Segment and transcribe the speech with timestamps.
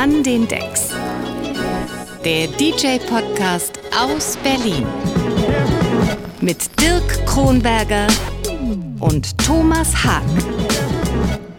[0.00, 0.90] An den Decks.
[2.24, 4.86] Der DJ-Podcast aus Berlin.
[6.40, 8.06] Mit Dirk Kronberger
[9.00, 10.22] und Thomas Haag.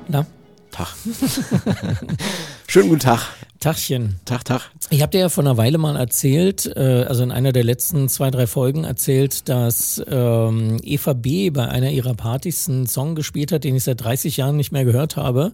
[0.07, 0.25] Na,
[0.71, 0.87] Tag.
[2.69, 3.19] Schönen guten Tag.
[3.59, 4.19] Tachchen.
[4.23, 4.61] Tag, Tag.
[4.89, 8.07] Ich habe dir ja vor einer Weile mal erzählt, äh, also in einer der letzten
[8.07, 11.49] zwei, drei Folgen erzählt, dass ähm, Eva B.
[11.49, 14.85] bei einer ihrer Partys einen Song gespielt hat, den ich seit 30 Jahren nicht mehr
[14.85, 15.51] gehört habe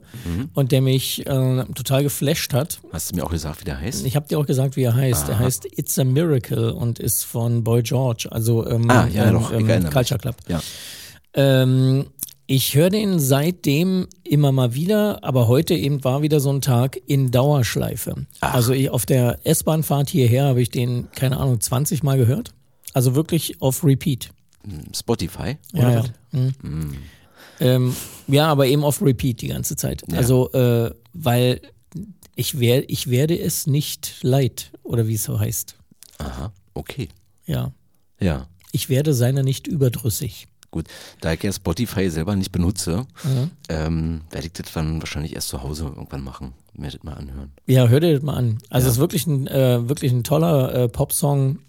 [0.54, 2.80] und der mich äh, total geflasht hat.
[2.92, 4.06] Hast du mir auch gesagt, wie der heißt?
[4.06, 5.28] Ich habe dir auch gesagt, wie er heißt.
[5.30, 9.34] Er heißt It's a Miracle und ist von Boy George, also ähm, Ah, ja, ähm,
[9.34, 9.92] doch, ähm, mich.
[9.92, 10.36] Culture Club.
[10.48, 10.62] Ja.
[11.34, 12.06] Ähm,
[12.48, 17.00] ich höre den seitdem immer mal wieder, aber heute eben war wieder so ein Tag
[17.08, 18.26] in Dauerschleife.
[18.40, 22.54] Also ich, auf der S-Bahn-Fahrt hierher habe ich den, keine Ahnung, 20 Mal gehört.
[22.94, 24.30] Also wirklich auf Repeat.
[24.96, 25.58] Spotify?
[25.74, 26.00] Ja, Oder ja.
[26.00, 26.12] was?
[26.32, 26.96] Mhm.
[27.60, 27.96] Ähm,
[28.28, 30.04] ja, aber eben auf Repeat die ganze Zeit.
[30.10, 30.18] Ja.
[30.18, 31.62] Also, äh, weil
[32.36, 35.76] ich, wer, ich werde es nicht leid, oder wie es so heißt.
[36.18, 37.10] Aha, okay.
[37.46, 37.72] Ja.
[38.20, 38.48] Ja.
[38.72, 40.48] Ich werde seiner nicht überdrüssig.
[40.76, 40.88] Gut,
[41.22, 43.50] da ich ja Spotify selber nicht benutze, Mhm.
[43.70, 46.52] ähm, werde ich das dann wahrscheinlich erst zu Hause irgendwann machen.
[46.74, 47.54] Mir das mal anhören.
[47.66, 48.58] Ja, hör dir das mal an.
[48.70, 51.60] Also es ist wirklich ein, äh, wirklich ein toller äh, Popsong.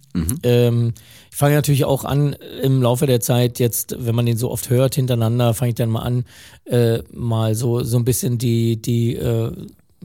[0.43, 0.93] Ähm,
[1.31, 4.71] ich fange natürlich auch an im Laufe der Zeit, jetzt, wenn man den so oft
[4.71, 6.25] hört hintereinander, fange ich dann mal an,
[6.65, 9.53] äh, mal so, so ein bisschen die, die, äh,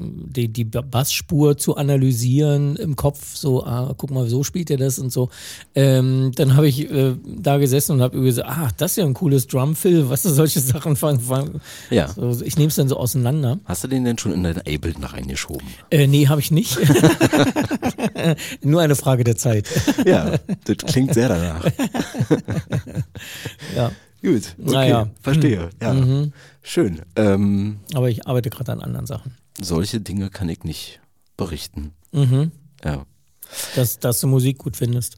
[0.01, 4.99] die, die Bassspur zu analysieren im Kopf, so, ah, guck mal, so spielt er das
[4.99, 5.29] und so.
[5.75, 9.13] Ähm, dann habe ich äh, da gesessen und habe gesagt, ah, das ist ja ein
[9.13, 11.19] cooles Drumfill, was du, solche Sachen fangen.
[11.19, 12.07] Fang, Ja.
[12.07, 13.59] so, ich nehme es dann so auseinander.
[13.65, 15.67] Hast du den denn schon in dein Ableton reingeschoben?
[15.89, 16.77] Äh, nee, habe ich nicht.
[18.63, 19.67] Nur eine Frage der Zeit.
[20.05, 20.35] Ja,
[20.65, 21.65] das klingt sehr danach.
[23.75, 23.91] Ja,
[24.23, 25.07] Gut, okay, Naja.
[25.21, 25.69] verstehe.
[25.81, 25.95] Ja,
[26.61, 27.01] schön.
[27.15, 29.33] Ähm, aber ich arbeite gerade an anderen Sachen.
[29.61, 30.99] Solche Dinge kann ich nicht
[31.37, 31.93] berichten.
[32.11, 32.51] Mhm.
[32.83, 33.05] Ja.
[33.75, 35.17] Dass, dass du Musik gut findest.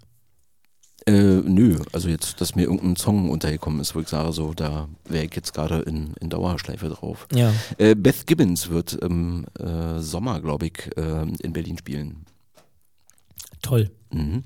[1.05, 4.87] Äh, nö, also jetzt, dass mir irgendein Song untergekommen ist, wo ich sage, so, da
[5.05, 7.27] wäre ich jetzt gerade in, in Dauerschleife drauf.
[7.33, 7.53] Ja.
[7.77, 12.25] Äh, Beth Gibbons wird im äh, Sommer, glaube ich, äh, in Berlin spielen.
[13.61, 13.91] Toll.
[14.11, 14.43] Mhm.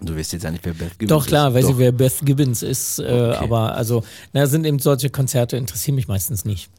[0.00, 1.54] Du weißt jetzt ja nicht, wer Beth Gibbons Doch, klar, ist.
[1.54, 2.98] weiß ich, wer Beth Gibbons ist.
[2.98, 3.36] Äh, Okay.
[3.36, 6.70] Aber also, na, sind eben solche Konzerte interessieren mich meistens nicht.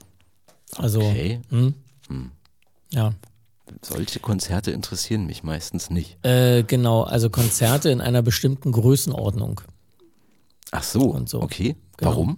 [0.76, 1.42] Also, Okay.
[1.50, 1.74] hm?
[2.08, 2.32] Hm.
[2.92, 3.14] ja.
[3.82, 6.24] Solche Konzerte interessieren mich meistens nicht.
[6.26, 9.60] Äh, genau, also Konzerte in einer bestimmten Größenordnung.
[10.72, 11.42] Ach so, Und so.
[11.42, 11.76] okay.
[11.98, 12.12] Genau.
[12.12, 12.38] Warum?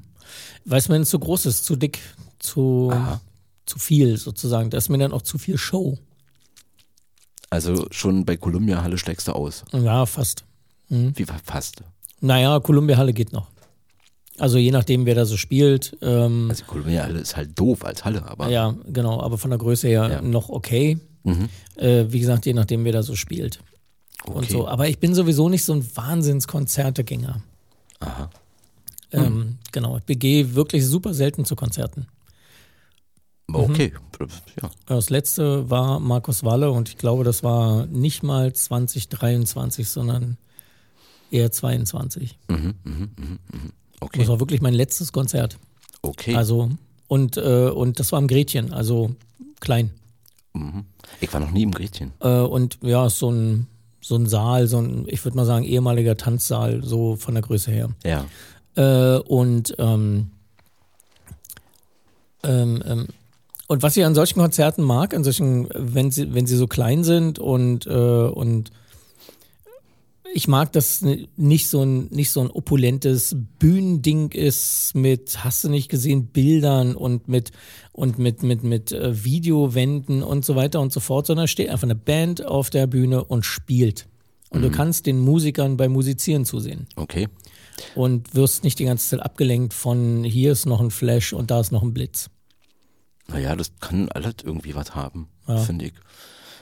[0.65, 1.99] Weil es mir zu groß ist, zu dick,
[2.39, 3.21] zu, Aha.
[3.65, 4.69] zu viel sozusagen.
[4.69, 5.97] Da ist mir dann auch zu viel Show.
[7.49, 9.63] Also schon bei Columbia Halle steigst du aus.
[9.71, 10.45] Ja, fast.
[10.87, 11.83] Wie fast.
[12.21, 13.47] Naja, Columbia Halle geht noch.
[14.39, 15.97] Also je nachdem, wer da so spielt.
[16.01, 19.59] Ähm, Also Columbia Halle ist halt doof als Halle, aber ja, genau, aber von der
[19.59, 20.21] Größe her Ja.
[20.21, 20.97] noch okay.
[21.23, 21.49] Mhm.
[21.75, 23.59] Äh, wie gesagt, je nachdem, wer da so spielt.
[24.25, 24.51] Und okay.
[24.53, 24.67] so.
[24.67, 27.41] Aber ich bin sowieso nicht so ein Wahnsinns-Konzertegänger.
[27.99, 28.29] Aha.
[29.11, 32.07] Ähm, genau, ich gehe wirklich super selten zu Konzerten.
[33.47, 33.73] Aber Mhm.
[33.73, 33.93] okay.
[34.61, 34.69] Ja.
[34.85, 40.37] Das letzte war Markus Walle und ich glaube, das war nicht mal 2023, sondern
[41.31, 42.37] eher 22.
[42.49, 43.71] Mhm, mhm, mhm, mhm.
[43.99, 44.19] Okay.
[44.19, 45.57] Das war wirklich mein letztes Konzert.
[46.01, 46.35] Okay.
[46.35, 46.69] Also,
[47.07, 49.11] und, äh, und das war im Gretchen, also
[49.59, 49.91] klein.
[50.53, 50.85] mhm.
[51.21, 52.13] Ich war noch nie im Gretchen.
[52.19, 53.67] Äh, und ja, so ein,
[54.01, 57.71] so ein Saal, so ein, ich würde mal sagen, ehemaliger Tanzsaal, so von der Größe
[57.71, 57.89] her.
[58.05, 58.25] Ja.
[58.75, 60.31] Äh, und, ähm,
[62.43, 63.07] ähm, ähm,
[63.67, 67.03] und was ich an solchen Konzerten mag, an solchen, wenn sie, wenn sie so klein
[67.03, 68.71] sind und, äh, und
[70.33, 71.03] ich mag, dass
[71.37, 76.95] nicht so ein, nicht so ein opulentes Bühnending ist mit, hast du nicht gesehen, Bildern
[76.95, 77.51] und mit,
[77.91, 81.83] und mit, mit, mit äh, Videowänden und so weiter und so fort, sondern steht einfach
[81.87, 84.07] eine Band auf der Bühne und spielt.
[84.51, 87.27] Und du kannst den Musikern beim Musizieren zusehen Okay.
[87.93, 91.59] und wirst nicht die ganze Zeit abgelenkt von hier ist noch ein Flash und da
[91.59, 92.29] ist noch ein Blitz.
[93.27, 95.57] Naja, das kann alles irgendwie was haben, Ja.
[95.57, 95.93] finde ich.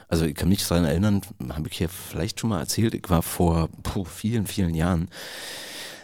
[0.08, 3.22] Also ich kann mich daran erinnern, habe ich hier vielleicht schon mal erzählt, ich war
[3.22, 5.10] vor puh, vielen, vielen Jahren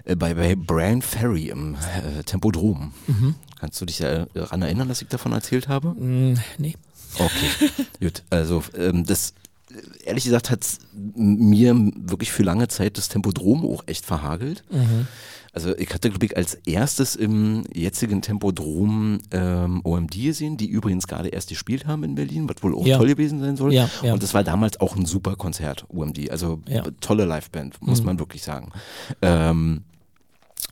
[0.04, 2.94] äh, bei, bei Brian Ferry im äh, Tempodrom.
[3.08, 3.36] Mhm.
[3.60, 5.90] Kannst du dich daran erinnern, dass ich davon erzählt habe?
[5.90, 6.76] Mm, nee.
[7.18, 7.70] Okay,
[8.02, 8.24] gut.
[8.30, 9.34] Also ähm, das,
[9.72, 14.64] äh, ehrlich gesagt, hat mir wirklich für lange Zeit das Tempodrom auch echt verhagelt.
[14.70, 15.08] Mhm.
[15.54, 21.06] Also ich hatte, glaube ich, als erstes im jetzigen Tempodrom ähm, OMD gesehen, die übrigens
[21.08, 22.98] gerade erst gespielt haben in Berlin, was wohl auch Ja.
[22.98, 23.72] toll gewesen sein soll.
[23.72, 24.14] Ja, ja.
[24.14, 26.32] Und das war damals auch ein super Konzert, OMD.
[26.32, 26.58] Also.
[26.68, 27.00] Mhm.
[27.02, 28.72] tolle Liveband, muss man wirklich sagen.
[29.22, 29.84] Ähm,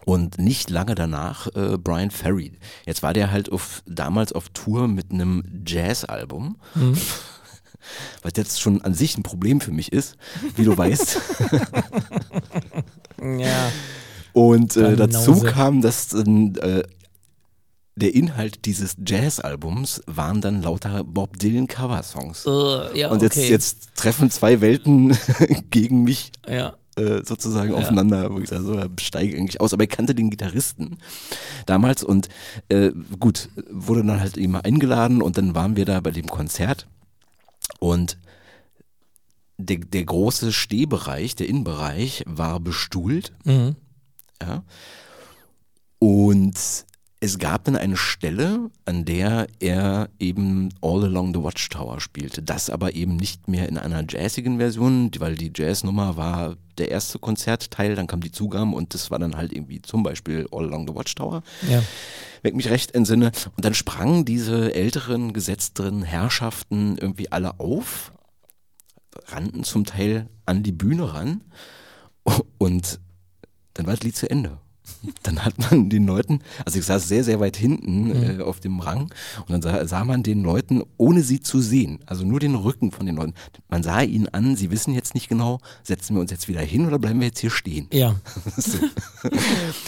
[0.06, 2.54] und nicht lange danach äh, Brian Ferry.
[2.88, 6.58] Jetzt war der halt auf, damals auf Tour mit einem Jazz-Album.
[6.74, 6.98] Mhm.
[8.24, 10.16] was jetzt schon an sich ein Problem für mich ist,
[10.56, 11.22] wie du weißt.
[13.22, 13.72] Ja.
[14.34, 16.84] Und äh, dazu kam, dass äh,
[17.96, 22.46] der Inhalt dieses Jazz-Albums waren dann lauter Bob Dylan Cover-Songs.
[22.46, 23.50] Äh, ja, Und jetzt, okay.
[23.50, 25.18] jetzt treffen zwei Welten
[25.70, 26.76] gegen mich Ja.
[26.96, 29.74] äh, sozusagen aufeinander, wo ich sage, so, ja, steige eigentlich aus.
[29.74, 30.98] Aber ich kannte den Gitarristen
[31.66, 32.30] damals und
[32.70, 36.88] äh, gut, wurde dann halt immer eingeladen und dann waren wir da bei dem Konzert
[37.80, 38.18] und
[39.58, 43.34] der, der große Stehbereich, der Innenbereich war bestuhlt.
[43.44, 43.76] Mhm.
[44.42, 44.64] Ja.
[46.00, 46.58] Und
[47.24, 52.42] es gab dann eine Stelle, an der er eben All Along the Watchtower spielte.
[52.42, 57.20] Das aber eben nicht mehr in einer jazzigen Version, weil die Jazznummer war der erste
[57.20, 60.88] Konzertteil, dann kam die Zugabe und das war dann halt irgendwie zum Beispiel All Along
[60.88, 61.84] the Watchtower Ja.
[62.42, 63.32] wenn ich mich recht entsinne.
[63.56, 68.14] Und dann sprangen diese älteren, gesetzteren Herrschaften irgendwie alle auf,
[69.28, 71.42] rannten zum Teil an die Bühne ran
[72.58, 73.00] und
[73.82, 74.60] dann war das Lied zu Ende.
[75.24, 78.80] Dann hat man den Leuten, also ich saß sehr, sehr weit hinten äh, auf dem
[78.80, 79.12] Rang
[79.48, 82.92] und dann sah, sah man den Leuten, ohne sie zu sehen, also nur den Rücken
[82.92, 83.34] von den Leuten,
[83.70, 86.86] man sah ihnen an, sie wissen jetzt nicht genau, setzen wir uns jetzt wieder hin
[86.86, 87.88] oder bleiben wir jetzt hier stehen?
[87.92, 88.16] Ja.
[88.58, 88.78] So.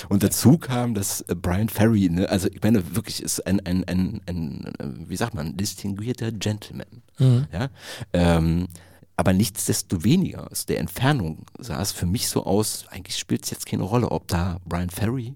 [0.09, 3.83] Und dazu kam, dass äh, Brian Ferry, ne, also ich meine wirklich ist ein, ein,
[3.83, 6.87] ein, ein äh, wie sagt man, distinguierter Gentleman.
[7.19, 7.69] Ja?
[8.13, 8.67] Ähm,
[9.15, 13.65] aber nichtsdestoweniger aus der Entfernung sah es für mich so aus, eigentlich spielt es jetzt
[13.65, 15.35] keine Rolle, ob da Brian Ferry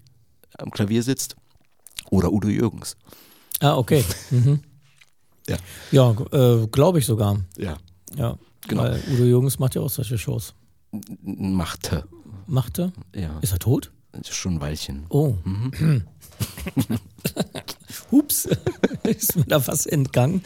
[0.58, 1.36] am Klavier sitzt
[2.10, 2.98] oder Udo Jürgens.
[3.60, 4.04] Ah, okay.
[4.32, 4.62] Mhm.
[5.48, 5.58] Ja.
[5.92, 7.40] Ja, äh, glaube ich sogar.
[7.58, 7.78] Ja.
[8.16, 8.38] Ja.
[8.68, 8.84] Genau.
[8.84, 10.54] Weil Udo Jürgens macht ja auch solche Shows.
[11.24, 12.04] Machte.
[12.48, 12.92] Machte?
[13.16, 13.40] Ja.
[13.40, 13.92] Ist er tot?
[14.30, 15.06] Schon ein Weilchen.
[15.10, 15.36] Oh.
[15.46, 16.04] Mhm.
[18.12, 18.48] Hups.
[19.04, 20.42] ist mir da was entgangen.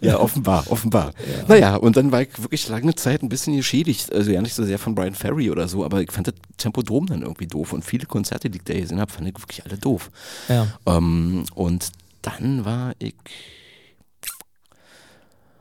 [0.00, 1.12] Ja, offenbar, offenbar.
[1.48, 4.12] Naja, und dann war ich wirklich lange Zeit ein bisschen geschädigt.
[4.12, 7.06] Also ja nicht so sehr von Brian Ferry oder so, aber ich fand das Tempodrom
[7.06, 7.72] dann irgendwie doof.
[7.72, 10.10] Und viele Konzerte, die ich da gesehen habe, fand ich wirklich alle doof.
[10.48, 10.66] Ja.
[10.86, 11.90] Ähm, und
[12.22, 13.14] dann war ich,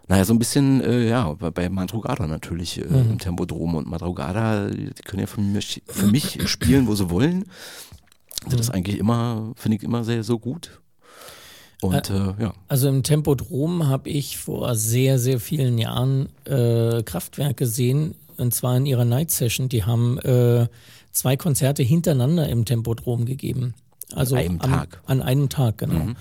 [0.08, 3.76] naja, so ein bisschen, äh, ja, bei, bei Madrugada natürlich äh, im Tempodrom.
[3.76, 7.46] Und Madrugada, die können ja für mich, für mich spielen, wo sie wollen.
[8.50, 10.82] Das ist eigentlich immer, finde ich immer sehr, so gut.
[11.84, 12.54] Und äh, ja.
[12.68, 18.78] Also im Tempodrom habe ich vor sehr, sehr vielen Jahren äh, Kraftwerk gesehen, und zwar
[18.78, 19.70] in ihrer Night Session.
[19.70, 20.68] Die haben äh,
[21.12, 23.76] zwei Konzerte hintereinander im Tempodrom gegeben.
[24.14, 25.02] Also einem am, Tag.
[25.06, 26.14] An einem Tag, genau.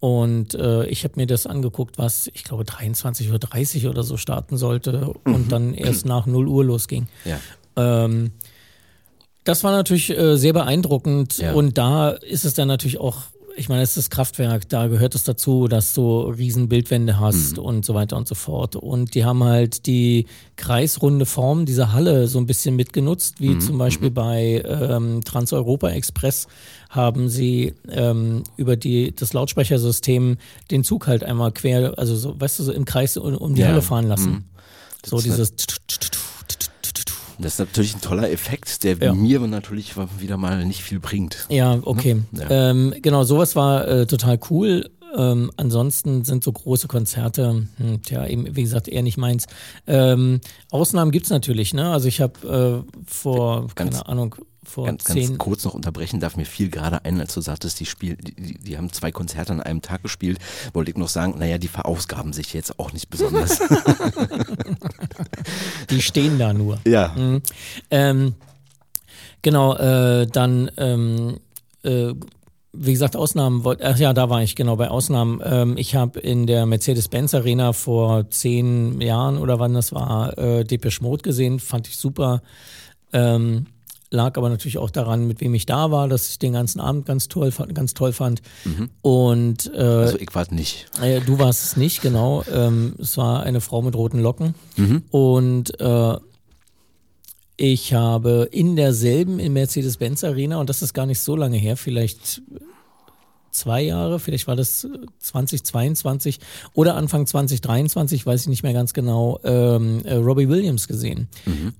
[0.00, 4.58] Und äh, ich habe mir das angeguckt, was ich glaube 23.30 Uhr oder so starten
[4.58, 7.08] sollte und dann erst nach 0 Uhr losging.
[7.24, 7.38] Ja.
[7.76, 8.32] Ähm,
[9.44, 11.54] das war natürlich äh, sehr beeindruckend Ja.
[11.54, 13.22] und da ist es dann natürlich auch,
[13.56, 17.58] ich meine, es ist das Kraftwerk, da gehört es dazu, dass du riesen Bildwände hast
[17.58, 18.76] und so weiter und so fort.
[18.76, 23.78] Und die haben halt die kreisrunde Form dieser Halle so ein bisschen mitgenutzt, wie zum
[23.78, 26.46] Beispiel bei ähm, Trans-Europa Express
[26.90, 30.36] haben sie ähm, über die, das Lautsprechersystem
[30.70, 33.62] den Zug halt einmal quer, also so, weißt du, so im Kreis um, um die
[33.62, 33.68] Ja.
[33.68, 34.44] Halle fahren lassen.
[35.04, 35.54] So ist dieses
[37.38, 39.14] Das ist natürlich ein toller Effekt, der Ja.
[39.14, 41.46] mir natürlich wieder mal nicht viel bringt.
[41.48, 42.22] Ja, okay.
[42.32, 42.70] Ja.
[42.70, 44.90] Ähm, genau, sowas war äh, total cool.
[45.16, 49.46] Ähm, ansonsten sind so große Konzerte, hm, tja, eben, wie gesagt, eher nicht meins.
[49.86, 50.40] Ähm,
[50.72, 51.90] Ausnahmen gibt's natürlich, ne?
[51.92, 56.20] Also ich habe äh, vor, Ganz- keine Ahnung, vor Ganz, zehn, ganz kurz noch unterbrechen
[56.20, 59.52] darf mir viel gerade ein, als du sagtest, die, Spiel, die, die, haben zwei Konzerte
[59.52, 60.38] an einem Tag gespielt,
[60.72, 63.58] wollte ich noch sagen, naja, die verausgaben sich jetzt auch nicht besonders.
[65.90, 66.78] die stehen da nur.
[66.84, 67.12] ja.
[67.16, 67.42] Mhm.
[67.90, 68.34] Ähm,
[69.42, 71.38] genau, äh, dann, ähm,
[71.82, 72.12] äh,
[72.72, 75.40] wie gesagt, Ausnahmen, wollt- ach ja, da war ich genau bei Ausnahmen.
[75.44, 80.64] Ähm, ich habe in der Mercedes-Benz Arena vor zehn Jahren oder wann das war, äh,
[80.64, 82.42] Depeche Mode gesehen, fand ich super.
[83.12, 83.66] Ähm,
[84.14, 87.04] lag aber natürlich auch daran, mit wem ich da war, dass ich den ganzen Abend
[87.04, 88.40] ganz toll, fand- ganz toll fand.
[89.02, 90.86] Und äh, Also ich war nicht.
[91.02, 92.42] äh, du warst es nicht, genau.
[92.52, 94.54] Ähm, es war eine Frau mit roten Locken.
[95.10, 96.16] Und äh,
[97.56, 101.76] ich habe in derselben in Mercedes-Benz Arena, und das ist gar nicht so lange her,
[101.76, 102.42] vielleicht
[103.54, 104.86] zwei Jahre, vielleicht war das
[105.20, 106.40] 2022
[106.74, 111.28] oder Anfang 2023, weiß ich nicht mehr ganz genau, ähm, äh, Robbie Williams gesehen.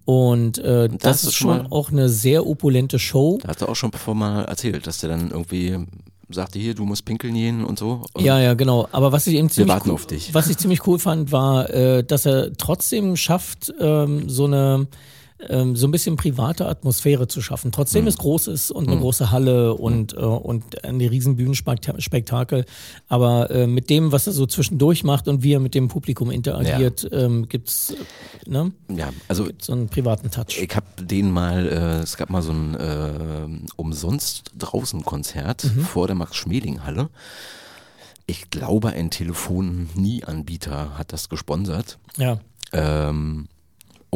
[0.05, 3.39] Und äh, das, das ist schon mal- auch eine sehr opulente Show.
[3.43, 5.79] Da hat er auch schon bevor mal erzählt, dass der dann irgendwie
[6.31, 8.03] sagte, hier, du musst pinkeln gehen und so.
[8.15, 8.89] Und Ja, ja, genau.
[8.93, 12.53] Aber was ich eben ziemlich cool, was ich ziemlich cool fand, war, äh, dass er
[12.55, 14.87] trotzdem schafft, ähm, so eine
[15.51, 17.73] ähm, so ein bisschen private Atmosphäre zu schaffen.
[17.73, 18.09] Trotzdem Mhm.
[18.09, 22.65] es groß ist und eine große Halle und, äh, und ein riesen Bühnenspektakel.
[23.09, 26.31] Aber äh, mit dem, was er so zwischendurch macht und wie er mit dem Publikum
[26.31, 27.91] interagiert, ähm, gibt's
[28.47, 30.59] äh, ne, Ja, also so einen privaten Touch.
[30.61, 35.81] ich habe den mal, äh, es gab mal so ein äh, umsonst draußen Konzert Mhm.
[35.83, 37.09] vor der Max-Schmeling-Halle.
[38.27, 41.99] Ich glaube, ein Telefon-Nie-Anbieter hat das gesponsert.
[42.17, 42.39] Ja.
[42.73, 43.49] Ähm,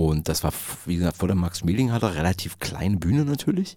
[0.07, 0.52] und das war,
[0.87, 3.76] wie gesagt, vor der Max-Schmeling-Halle, relativ kleine Bühne natürlich.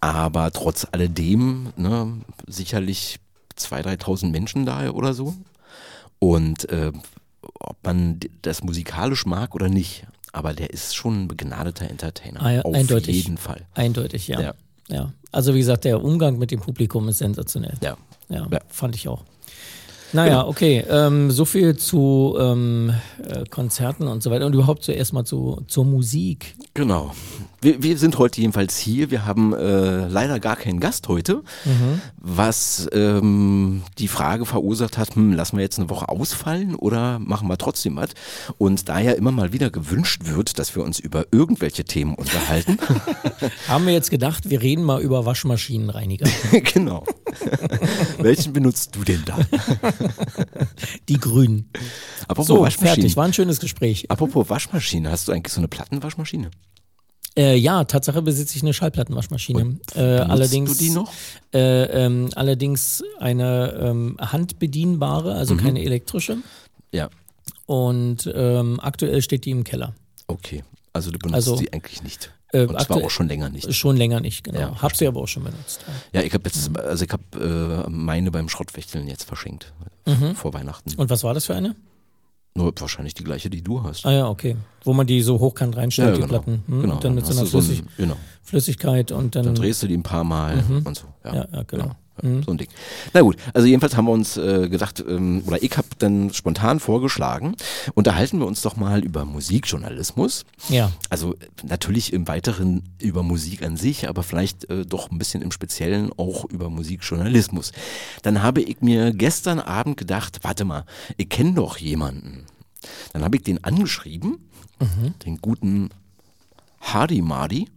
[0.00, 2.12] Aber trotz alledem, ne,
[2.46, 3.20] sicherlich
[3.56, 5.34] 2.000, 3.000 Menschen da oder so.
[6.18, 6.90] Und äh,
[7.42, 12.42] ob man das musikalisch mag oder nicht, aber der ist schon ein begnadeter Entertainer.
[12.42, 13.14] Ah ja, auf eindeutig.
[13.14, 13.66] jeden Fall.
[13.74, 14.40] Eindeutig, ja.
[14.40, 14.54] Ja.
[14.88, 15.12] ja.
[15.32, 17.76] Also wie gesagt, der Umgang mit dem Publikum ist sensationell.
[17.82, 17.96] Ja.
[18.28, 18.60] Ja, Ja.
[18.68, 19.24] fand ich auch.
[20.12, 20.84] Naja, okay.
[20.88, 25.62] Ähm, so viel zu ähm, äh, Konzerten und so weiter und überhaupt zuerst mal zu,
[25.68, 26.54] zur Musik.
[26.74, 27.12] Genau.
[27.62, 29.10] Wir, wir sind heute jedenfalls hier.
[29.10, 31.42] Wir haben äh, leider gar keinen Gast heute,
[32.16, 37.48] was ähm, die Frage verursacht hat, hm, lassen wir jetzt eine Woche ausfallen oder machen
[37.48, 38.10] wir trotzdem was?
[38.56, 42.78] Und da ja immer mal wieder gewünscht wird, dass wir uns über irgendwelche Themen unterhalten.
[43.68, 46.28] Haben wir jetzt gedacht, wir reden mal über Waschmaschinenreiniger.
[46.72, 47.04] genau.
[48.18, 49.38] Welchen benutzt du denn da?
[51.08, 51.68] Die Grünen.
[52.22, 52.94] Apropos So, Waschmaschine.
[52.94, 53.16] fertig.
[53.16, 54.10] War ein schönes Gespräch.
[54.10, 56.50] Apropos Waschmaschine, hast du eigentlich so eine Plattenwaschmaschine?
[57.36, 59.78] Äh, ja, Tatsache besitze ich eine Schallplattenwaschmaschine.
[59.94, 61.12] Äh, allerdings, du die noch?
[61.54, 65.58] Äh, ähm, allerdings eine ähm, handbedienbare, also Mhm.
[65.58, 66.38] keine elektrische.
[66.92, 67.08] Ja.
[67.66, 69.94] Und ähm, aktuell steht die im Keller.
[70.26, 70.64] Okay.
[70.92, 72.32] Also du benutzt Also, sie eigentlich nicht.
[72.52, 73.72] äh, Und zwar aktuell- auch schon länger nicht.
[73.74, 74.58] Schon länger nicht, genau.
[74.58, 75.84] Ja, Hab sie aber auch schon benutzt.
[76.12, 79.72] Ja, ich habe jetzt, also ich habe äh, meine beim Schrottwechseln jetzt verschenkt
[80.06, 80.34] Mhm.
[80.34, 80.92] vor Weihnachten.
[80.96, 81.76] Und was war das für eine?
[82.54, 84.04] Nur wahrscheinlich die gleiche, die du hast.
[84.04, 84.56] Ah ja, okay.
[84.84, 86.28] Wo man die so hochkant reinstellt, die genau.
[86.28, 86.64] Platten.
[86.66, 86.80] Hm?
[86.82, 86.94] genau.
[86.94, 88.16] Und dann mit so einer Flüssig ein, genau.
[88.42, 89.44] Flüssigkeit und dann.
[89.44, 91.06] Dann drehst du die ein paar Mal und so.
[91.24, 91.36] Ja, Mhm.
[91.36, 91.90] Ja, ja, genau.
[92.22, 92.68] Ja, So ein Ding.
[93.12, 96.80] Na gut, also jedenfalls haben wir uns äh, gedacht, ähm, oder ich habe dann spontan
[96.80, 97.54] vorgeschlagen,
[97.94, 100.44] unterhalten wir uns doch mal über Musikjournalismus.
[100.68, 100.92] ja.
[101.08, 105.50] Also natürlich im Weiteren über Musik an sich, aber vielleicht äh, doch ein bisschen im
[105.52, 107.72] Speziellen auch über Musikjournalismus.
[108.22, 110.84] Dann habe ich mir gestern Abend gedacht, warte mal,
[111.16, 112.46] ich kenne doch jemanden.
[113.12, 114.38] Dann habe ich den angeschrieben,
[114.78, 115.14] Mhm.
[115.26, 115.90] den guten
[116.80, 117.68] Hardy Mardy.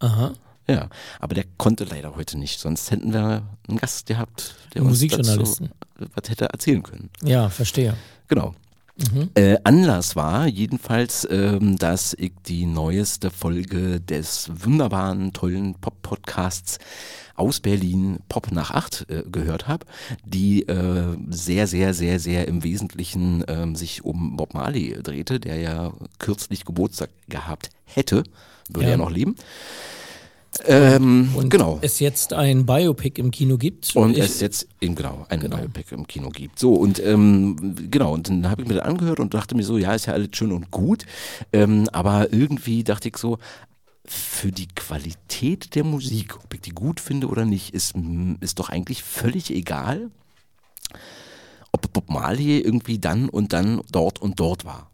[0.00, 0.32] Aha.
[0.68, 0.88] Ja,
[1.20, 5.68] aber der konnte leider heute nicht, sonst hätten wir einen Gast gehabt, der uns dazu
[6.14, 7.10] was hätte erzählen können.
[7.22, 7.94] Ja, verstehe.
[8.28, 8.54] Genau.
[9.34, 16.78] Äh, Anlass war jedenfalls, ähm, dass ich die neueste Folge des wunderbaren, tollen Pop-Podcasts
[17.34, 19.84] aus Berlin, Pop nach acht, äh, gehört habe,
[20.24, 25.56] die äh, sehr, sehr, sehr, sehr im Wesentlichen ähm, sich um Bob Marley drehte, der
[25.58, 28.24] ja kürzlich Geburtstag gehabt hätte,
[28.70, 28.92] würde Ja.
[28.94, 29.36] er noch leben.
[30.66, 31.78] Ähm, Und genau.
[31.82, 33.94] es jetzt ein Biopic im Kino gibt.
[33.96, 35.56] Und es jetzt eben genau ein Genau.
[35.56, 36.58] Biopic im Kino gibt.
[36.58, 39.78] So und ähm, genau und dann habe ich mir das angehört und dachte mir so,
[39.78, 41.04] ja ist ja alles schön und gut,
[41.52, 43.38] ähm, aber irgendwie dachte ich so,
[44.04, 48.58] für die Qualität der Musik, ob ich die gut finde oder nicht, ist mm, ist
[48.58, 50.10] doch eigentlich völlig egal,
[51.72, 54.90] ob Bob Marley irgendwie dann und dann dort und dort war.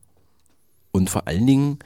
[0.92, 1.78] Und vor allen Dingen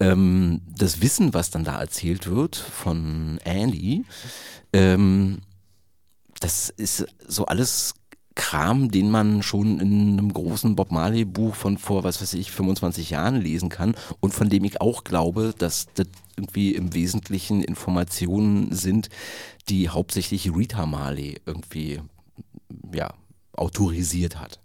[0.00, 4.04] ähm, das Wissen, was dann da erzählt wird von Andy,
[4.72, 5.38] ähm,
[6.40, 7.94] das ist so alles
[8.34, 12.50] Kram, den man schon in einem großen Bob Marley Buch von vor, was weiß ich,
[12.50, 17.62] 25 Jahren lesen kann und von dem ich auch glaube, dass das irgendwie im Wesentlichen
[17.62, 19.10] Informationen sind,
[19.68, 22.00] die hauptsächlich Rita Marley irgendwie,
[22.94, 23.12] ja,
[23.60, 24.58] autorisiert hat.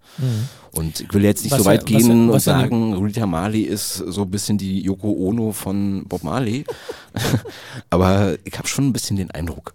[0.71, 3.25] Und ich will jetzt nicht Was so weit ja- gehen und was ne- sagen, Rita
[3.25, 6.63] Marley ist so ein bisschen die Yoko Ono von Bob Marley.
[7.89, 9.73] Aber ich habe schon ein bisschen den Eindruck.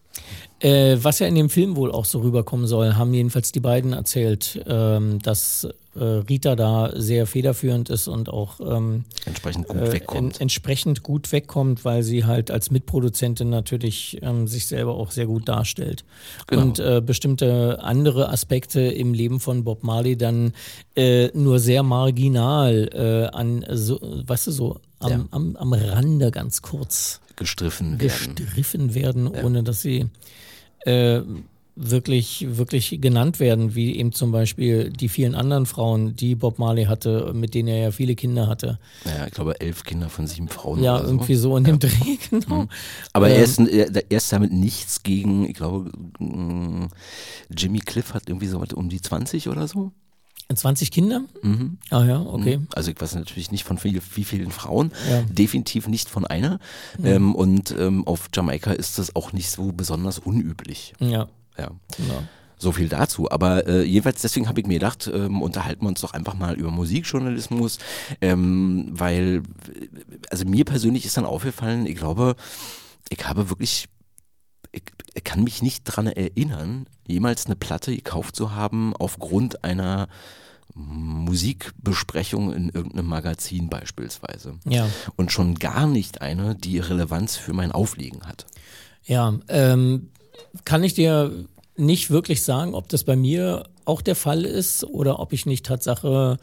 [0.61, 3.93] Äh, was ja in dem Film wohl auch so rüberkommen soll, haben jedenfalls die beiden
[3.95, 9.93] erzählt, ähm, dass äh, Rita da sehr federführend ist und auch ähm, Entsprechend gut äh,
[9.93, 10.37] wegkommt.
[10.37, 15.27] en entsprechend gut wegkommt, weil sie halt als Mitproduzentin natürlich ähm, sich selber auch sehr
[15.27, 16.05] gut darstellt.
[16.47, 16.63] Genau.
[16.63, 20.53] Und äh, bestimmte andere Aspekte im Leben von Bob Marley dann
[20.95, 22.91] äh, nur sehr marginal
[23.33, 25.25] äh, an, so, weißt du, so am, Ja.
[25.31, 28.35] am, am Rande ganz kurz gestriffen werden.
[28.35, 30.07] gestriffen werden, ohne dass sie
[30.85, 31.23] äh,
[31.77, 36.85] wirklich, wirklich genannt werden, wie eben zum Beispiel die vielen anderen Frauen, die Bob Marley
[36.85, 38.79] hatte, mit denen er ja viele Kinder hatte.
[39.05, 40.83] Ja, ich glaube elf Kinder von sieben Frauen.
[40.83, 41.51] Ja, irgendwie so.
[41.51, 42.67] so in dem Dreh, genau.
[43.13, 46.89] Aber er, Ähm, ist, er, er ist damit nichts gegen, ich glaube, mm,
[47.57, 49.93] Jimmy Cliff hat irgendwie so um die 20 oder so.
[50.57, 51.23] 20 Kinder?
[51.43, 51.79] Mhm.
[51.91, 52.59] Ah ja, okay.
[52.59, 52.67] Mhm.
[52.75, 55.23] Also ich weiß natürlich nicht von wie, wie vielen Frauen, ja.
[55.23, 56.59] definitiv nicht von einer.
[56.99, 57.07] Mhm.
[57.07, 60.95] Ähm, und ähm, auf Jamaika ist das auch nicht so besonders unüblich.
[60.99, 61.29] Ja.
[61.59, 61.71] Ja.
[61.99, 62.23] ja.
[62.59, 63.31] So viel dazu.
[63.31, 66.55] Aber äh, jedenfalls deswegen habe ich mir gedacht, ähm, unterhalten wir uns doch einfach mal
[66.55, 67.79] über Musikjournalismus,
[68.21, 69.43] ähm, weil
[70.31, 72.37] also mir persönlich ist dann aufgefallen, ich glaube,
[73.09, 73.89] ich habe wirklich
[74.73, 74.83] ich,
[75.25, 80.09] kann mich nicht dran erinnern, jemals eine Platte gekauft zu haben aufgrund einer
[80.75, 84.59] Musikbesprechung in irgendeinem Magazin beispielsweise.
[84.65, 84.89] Ja.
[85.17, 88.47] Und schon gar nicht eine, die Relevanz für mein Auflegen hat.
[89.05, 90.11] Ja, ähm,
[90.65, 91.47] kann ich dir
[91.77, 95.67] nicht wirklich sagen, ob das bei mir auch der Fall ist oder ob ich nicht
[95.67, 96.39] Tatsache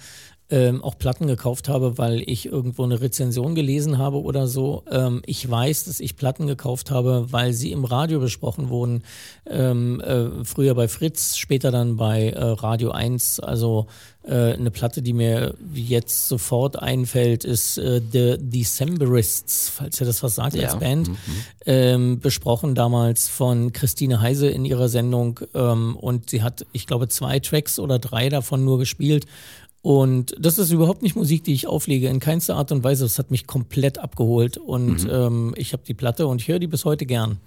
[0.49, 4.83] ähm, auch Platten gekauft habe, weil ich irgendwo eine Rezension gelesen habe oder so.
[4.89, 9.03] Ähm, ich weiß, dass ich Platten gekauft habe, weil sie im Radio besprochen wurden.
[9.45, 13.41] Ähm, äh, früher bei Fritz, später dann bei äh, Radio 1.
[13.41, 13.87] Also
[14.23, 20.23] äh, eine Platte, die mir jetzt sofort einfällt, ist äh, The Decemberists, falls ihr das
[20.23, 20.69] was sagt ja.
[20.69, 21.09] als Band.
[21.09, 21.15] Mhm.
[21.65, 25.41] Ähm, besprochen damals von Christine Heise in ihrer Sendung.
[25.53, 29.25] Ähm, und sie hat, ich glaube, zwei Tracks oder drei davon nur gespielt.
[29.81, 33.05] Und das ist überhaupt nicht Musik, die ich auflege, in keinster Art und Weise.
[33.05, 34.57] Das hat mich komplett abgeholt.
[34.57, 35.09] Und mhm.
[35.09, 37.39] ähm, ich habe die Platte und ich höre die bis heute gern.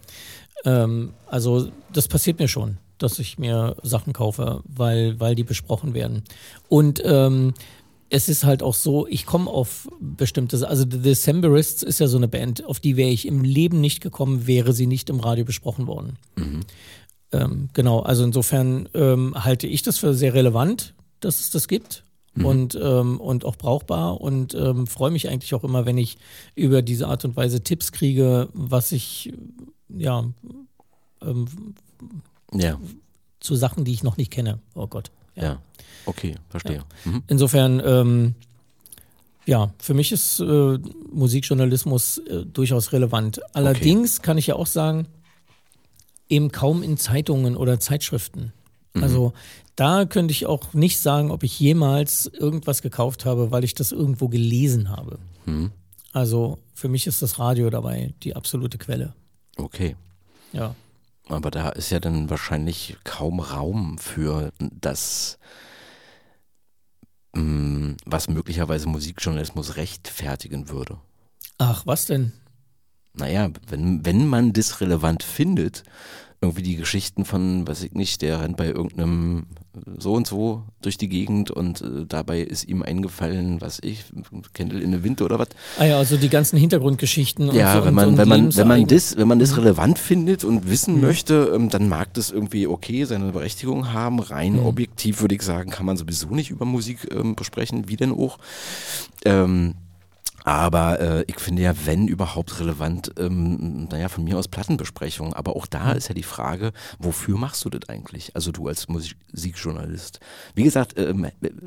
[0.64, 5.94] Ähm, also das passiert mir schon, dass ich mir Sachen kaufe, weil, weil die besprochen
[5.94, 6.22] werden.
[6.68, 7.54] Und ähm,
[8.10, 12.16] es ist halt auch so, ich komme auf bestimmte, also The Decemberists ist ja so
[12.16, 15.44] eine Band, auf die wäre ich im Leben nicht gekommen, wäre sie nicht im Radio
[15.44, 16.16] besprochen worden.
[16.36, 16.60] Mhm.
[17.32, 22.04] Ähm, genau, also insofern ähm, halte ich das für sehr relevant, dass es das gibt
[22.34, 22.44] mhm.
[22.44, 26.18] und, ähm, und auch brauchbar und ähm, freue mich eigentlich auch immer, wenn ich
[26.54, 29.32] über diese Art und Weise Tipps kriege, was ich
[29.88, 30.24] ja,
[31.22, 31.46] ähm,
[32.52, 32.78] ja.
[33.40, 34.60] zu Sachen, die ich noch nicht kenne.
[34.74, 35.10] Oh Gott.
[35.36, 35.62] Ja, ja.
[36.06, 36.76] okay, verstehe.
[36.76, 36.84] Ja.
[37.04, 37.22] Mhm.
[37.28, 38.34] Insofern, ähm,
[39.46, 40.78] ja, für mich ist äh,
[41.12, 43.40] Musikjournalismus äh, durchaus relevant.
[43.54, 44.26] Allerdings okay.
[44.26, 45.06] kann ich ja auch sagen,
[46.28, 48.52] eben kaum in Zeitungen oder Zeitschriften.
[48.94, 49.02] Mhm.
[49.02, 49.32] Also
[49.76, 53.92] da könnte ich auch nicht sagen, ob ich jemals irgendwas gekauft habe, weil ich das
[53.92, 55.18] irgendwo gelesen habe.
[55.46, 55.72] Mhm.
[56.12, 59.14] Also für mich ist das Radio dabei die absolute Quelle.
[59.56, 59.96] Okay.
[60.52, 60.74] Ja.
[61.28, 65.38] Aber da ist ja dann wahrscheinlich kaum Raum für das,
[67.34, 70.98] mm, was möglicherweise Musikjournalismus rechtfertigen würde.
[71.58, 72.32] Ach, was denn?
[73.12, 75.84] Naja, wenn, wenn man das relevant findet,
[76.42, 79.44] irgendwie die Geschichten von, weiß ich nicht, der rennt bei irgendeinem
[79.98, 84.04] so und so durch die Gegend und äh, dabei ist ihm eingefallen, was ich,
[84.54, 85.48] Kendall in der Winter oder was.
[85.78, 87.54] Ah ja, also die ganzen Hintergrundgeschichten.
[87.54, 90.68] Ja, so wenn man, wenn man, wenn man das, wenn man das relevant findet und
[90.68, 91.00] wissen mhm.
[91.02, 94.18] möchte, ähm, dann mag das irgendwie okay seine Berechtigung haben.
[94.18, 94.66] Rein mhm.
[94.66, 98.38] objektiv würde ich sagen, kann man sowieso nicht über Musik ähm, besprechen, wie denn auch.
[99.26, 99.74] Ähm,
[100.44, 105.34] aber äh, ich finde ja, wenn überhaupt relevant, ähm, naja, von mir aus Plattenbesprechungen.
[105.34, 108.34] Aber auch da ist ja die Frage, wofür machst du das eigentlich?
[108.34, 110.20] Also du als Musikjournalist.
[110.54, 111.26] Wie gesagt, ähm,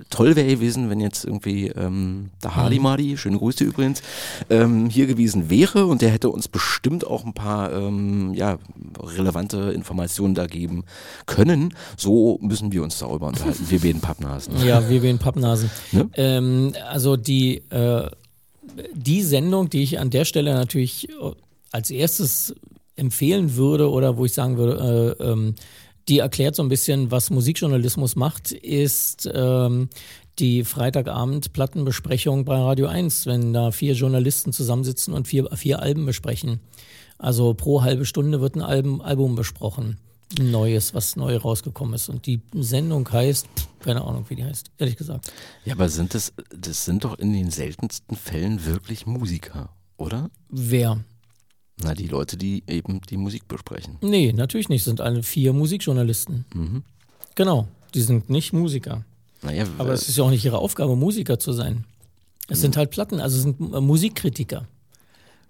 [0.10, 2.84] toll wäre gewesen, wenn jetzt irgendwie ähm, der Hardy mhm.
[2.84, 4.02] Madi, schöne Grüße übrigens,
[4.50, 8.58] ähm, hier gewesen wäre und der hätte uns bestimmt auch ein paar ähm, ja,
[9.00, 10.84] relevante Informationen da geben
[11.26, 11.74] können.
[11.98, 13.66] So müssen wir uns darüber unterhalten.
[13.70, 14.58] Wir werden Pappnasen.
[14.66, 15.70] Ja, wir werden Pappnasen.
[15.92, 16.10] Ne?
[16.16, 18.10] Ähm, also die äh
[18.94, 21.14] die Sendung, die ich an der Stelle natürlich äh,
[21.72, 22.56] als erstes
[22.96, 25.56] empfehlen würde oder wo ich sagen würde, äh, ähm,
[26.10, 29.90] die erklärt so ein bisschen, was Musikjournalismus macht, ist ähm,
[30.40, 36.60] die Freitagabend-Plattenbesprechung bei Radio 1, wenn da vier Journalisten zusammensitzen und vier, vier Alben besprechen.
[37.18, 39.98] Also pro halbe Stunde wird ein Album, Album besprochen.
[40.40, 42.10] Neues, was neu rausgekommen ist.
[42.10, 43.48] Und die Sendung heißt,
[43.80, 45.32] keine Ahnung, wie die heißt, ehrlich gesagt.
[45.66, 50.30] Ja, aber sind das, das sind doch in den seltensten Fällen wirklich Musiker, oder?
[50.50, 51.04] Wer?
[51.82, 53.98] Na, die Leute, die eben die Musik besprechen.
[54.02, 54.84] Nee, natürlich nicht.
[54.84, 56.46] Sind alle vier Musikjournalisten.
[56.54, 56.84] Mhm.
[57.36, 59.04] Genau, die sind nicht Musiker.
[59.42, 61.86] Naja, aber es ist ja auch nicht ihre Aufgabe, Musiker zu sein.
[62.48, 62.62] Es mhm.
[62.62, 64.68] sind halt Platten, also es sind Musikkritiker.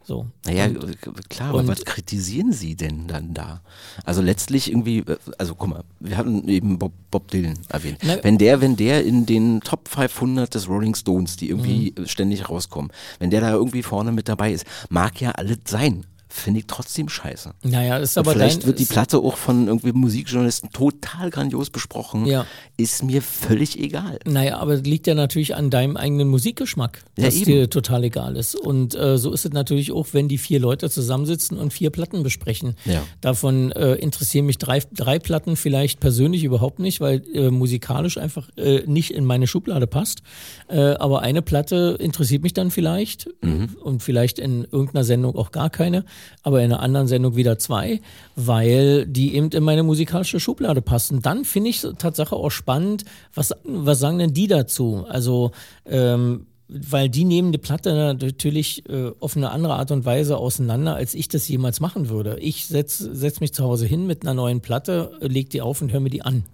[0.06, 0.28] So.
[0.46, 0.98] Naja, und,
[1.30, 3.62] klar, aber was kritisieren Sie denn dann da?
[4.04, 8.00] Also letztlich irgendwie, äh, also guck mal, wir hatten eben Bob, Bob Dylan erwähnt.
[8.04, 12.08] Na, wenn der, wenn der in den Top 500 des Rolling Stones, die irgendwie mhm.
[12.08, 16.06] ständig rauskommen, wenn der da irgendwie vorne mit dabei ist, mag ja alles sein
[16.36, 17.54] finde ich trotzdem scheiße.
[17.64, 21.70] Naja, ist Und aber vielleicht dein, wird die Platte auch von irgendwie Musikjournalisten total grandios
[21.70, 22.26] besprochen.
[22.26, 22.46] Ja.
[22.76, 24.18] Ist mir völlig egal.
[24.26, 27.46] Naja, aber liegt ja natürlich an deinem eigenen Musikgeschmack, Ja, dass eben.
[27.46, 28.56] dir total egal ist.
[28.56, 32.24] Und äh, so ist es natürlich auch, wenn die vier Leute zusammensitzen und vier Platten
[32.24, 32.76] besprechen.
[32.86, 33.04] Ja.
[33.22, 38.50] Davon äh, interessieren mich drei, drei Platten vielleicht persönlich überhaupt nicht, weil äh, musikalisch einfach
[38.58, 40.24] äh, nicht in meine Schublade passt.
[40.68, 43.70] Äh, aber eine Platte interessiert mich dann vielleicht Mhm.
[43.84, 46.06] und vielleicht in irgendeiner Sendung auch gar keine,
[46.42, 48.02] aber in einer anderen Sendung wieder zwei,
[48.36, 51.22] weil die eben in meine musikalische Schublade passen.
[51.22, 55.06] Dann finde ich es Tatsache auch spannend, was, was sagen denn die dazu?
[55.08, 55.52] Also
[55.86, 60.96] ähm, weil die nehmen die Platte natürlich äh, auf eine andere Art und Weise auseinander,
[60.96, 62.38] als ich das jemals machen würde.
[62.40, 65.92] Ich setze setz mich zu Hause hin mit einer neuen Platte, leg die auf und
[65.92, 66.46] höre mir die an.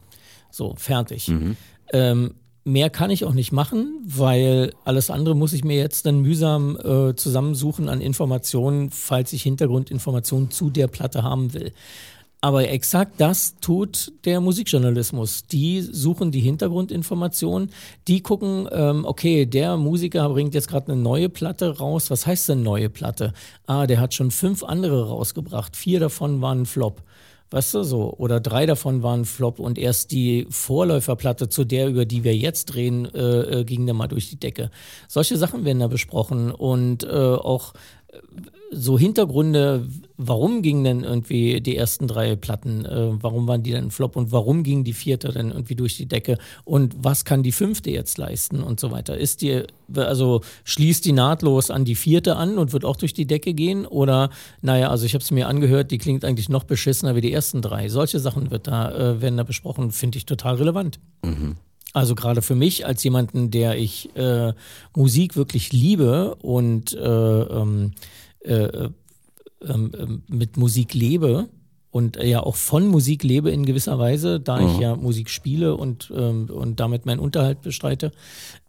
[0.51, 1.27] So, fertig.
[1.93, 2.35] Ähm,
[2.71, 6.77] mehr kann ich auch nicht machen, weil alles andere muss ich mir jetzt dann mühsam
[6.77, 11.73] äh, zusammensuchen an Informationen, falls ich Hintergrundinformationen zu der Platte haben will.
[12.41, 15.47] Aber exakt das tut der Musikjournalismus.
[15.47, 17.69] Die suchen die Hintergrundinformationen,
[18.07, 22.09] die gucken, ähm, okay, der Musiker bringt jetzt gerade eine neue Platte raus.
[22.09, 23.33] Was heißt denn neue Platte?
[23.67, 25.75] Ah, der hat schon fünf andere rausgebracht.
[25.75, 27.03] Vier davon waren ein Flop.
[27.51, 28.13] Weißt du so?
[28.17, 32.75] Oder drei davon waren Flop und erst die Vorläuferplatte zu der, über die wir jetzt
[32.75, 34.69] reden, äh, äh, ging dann mal durch die Decke.
[35.07, 37.73] Solche Sachen werden da besprochen und äh, auch
[38.71, 43.89] so Hintergründe, warum gingen denn irgendwie die ersten drei Platten, äh, warum waren die denn
[43.89, 47.51] Flop und warum ging die vierte dann irgendwie durch die Decke und was kann die
[47.51, 49.17] fünfte jetzt leisten und so weiter.
[49.17, 49.63] Ist die,
[49.95, 53.85] also schließt die nahtlos an die vierte an und wird auch durch die Decke gehen
[53.85, 54.29] oder,
[54.61, 57.61] naja, also ich habe es mir angehört, die klingt eigentlich noch beschissener wie die ersten
[57.61, 57.89] drei.
[57.89, 60.99] Solche Sachen wird da, äh, werden da besprochen, finde ich total relevant.
[61.93, 64.53] Also gerade für mich als jemanden, der ich äh,
[64.95, 67.93] Musik wirklich liebe und äh, ähm,
[68.41, 68.89] äh,
[69.67, 71.49] ähm, ähm, mit Musik lebe
[71.91, 75.75] und äh, ja auch von Musik lebe in gewisser Weise, da ich ja Musik spiele
[75.75, 78.11] und, und damit meinen Unterhalt bestreite,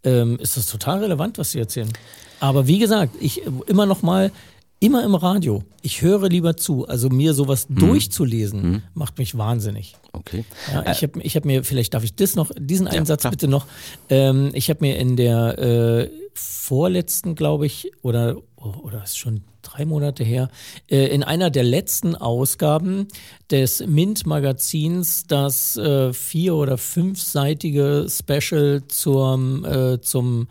[0.03, 1.93] ist das total relevant, was Sie erzählen.
[2.41, 4.33] Aber wie gesagt, ich äh, immer noch mal,
[4.81, 5.63] immer im Radio.
[5.83, 6.89] Ich höre lieber zu.
[6.89, 9.95] Also mir sowas durchzulesen, macht mich wahnsinnig.
[10.13, 10.45] Okay.
[10.73, 13.21] Ja, ich habe ich hab mir, vielleicht darf ich das noch, diesen einen Ja, Satz
[13.21, 13.31] klar.
[13.31, 13.67] bitte noch.
[14.09, 19.43] Ähm, ich habe mir in der äh, vorletzten, glaube ich, oder, oh, oder ist schon
[19.63, 20.49] drei Monate her,
[20.91, 23.09] äh, in einer der letzten Ausgaben
[23.51, 30.49] des Mint-Magazins das äh, vier- oder fünfseitige Special zum, äh, zum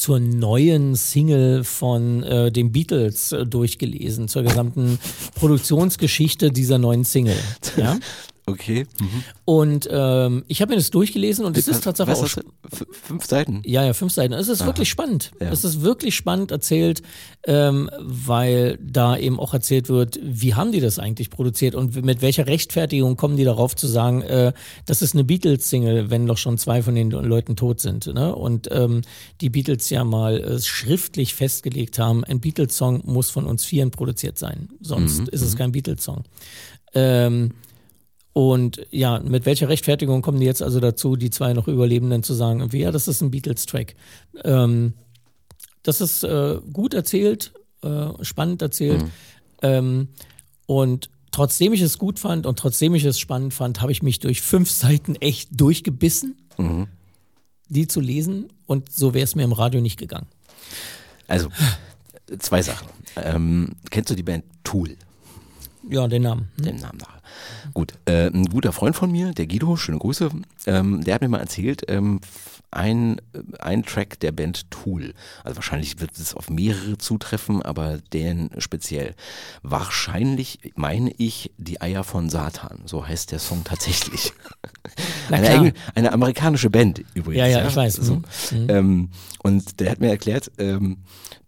[0.00, 4.98] zur neuen Single von äh, den Beatles äh, durchgelesen, zur gesamten
[5.34, 7.36] Produktionsgeschichte dieser neuen Single.
[7.76, 7.98] Ja?
[8.46, 8.86] Okay.
[9.00, 9.24] Mhm.
[9.44, 12.42] Und ähm, ich habe mir das durchgelesen und es ist tatsächlich auch
[12.90, 13.62] Fünf Seiten?
[13.64, 14.32] ja, ja, fünf Seiten.
[14.32, 15.32] Es ist wirklich spannend.
[15.40, 15.50] Ja.
[15.50, 17.02] Es ist wirklich spannend erzählt,
[17.44, 22.22] ähm, weil da eben auch erzählt wird, wie haben die das eigentlich produziert und mit
[22.22, 24.52] welcher Rechtfertigung kommen die darauf zu sagen, äh,
[24.86, 28.06] das ist eine Beatles-Single, wenn doch schon zwei von den Leuten tot sind.
[28.06, 28.34] Ne?
[28.34, 29.02] Und ähm,
[29.40, 34.38] die Beatles ja mal äh, schriftlich festgelegt haben, ein Beatles-Song muss von uns Vieren produziert
[34.38, 36.24] sein, sonst ist es kein Beatles-Song.
[36.94, 37.52] Ähm,
[38.32, 42.34] und ja, mit welcher Rechtfertigung kommen die jetzt also dazu, die zwei noch Überlebenden zu
[42.34, 43.96] sagen, irgendwie, ja, das ist ein Beatles-Track.
[44.44, 44.94] Ähm,
[45.82, 49.04] das ist äh, gut erzählt, äh, spannend erzählt.
[49.62, 50.08] Ähm,
[50.66, 54.20] und trotzdem ich es gut fand und trotzdem ich es spannend fand, habe ich mich
[54.20, 56.36] durch fünf Seiten echt durchgebissen,
[57.68, 58.52] die zu lesen.
[58.66, 60.26] Und so wäre es mir im Radio nicht gegangen.
[61.26, 61.48] Also,
[62.38, 62.88] zwei Sachen.
[63.16, 64.96] Ähm, kennst du die Band Tool?
[65.90, 66.48] Ja, den Namen.
[66.56, 66.64] Hm?
[66.64, 67.20] Den Namen nach.
[67.74, 70.30] Gut, äh, ein guter Freund von mir, der Guido, schöne Grüße,
[70.66, 72.20] ähm, der hat mir mal erzählt, ähm,
[72.70, 73.20] ein,
[73.58, 79.14] ein Track der Band Tool, also wahrscheinlich wird es auf mehrere zutreffen, aber den speziell.
[79.62, 84.32] Wahrscheinlich meine ich die Eier von Satan, so heißt der Song tatsächlich.
[85.30, 87.38] Eine, eine amerikanische Band übrigens.
[87.38, 87.94] Ja, ja, ich weiß.
[87.94, 88.16] So.
[88.50, 88.66] Mhm.
[88.68, 89.10] Ähm,
[89.42, 90.98] und der hat mir erklärt, ähm,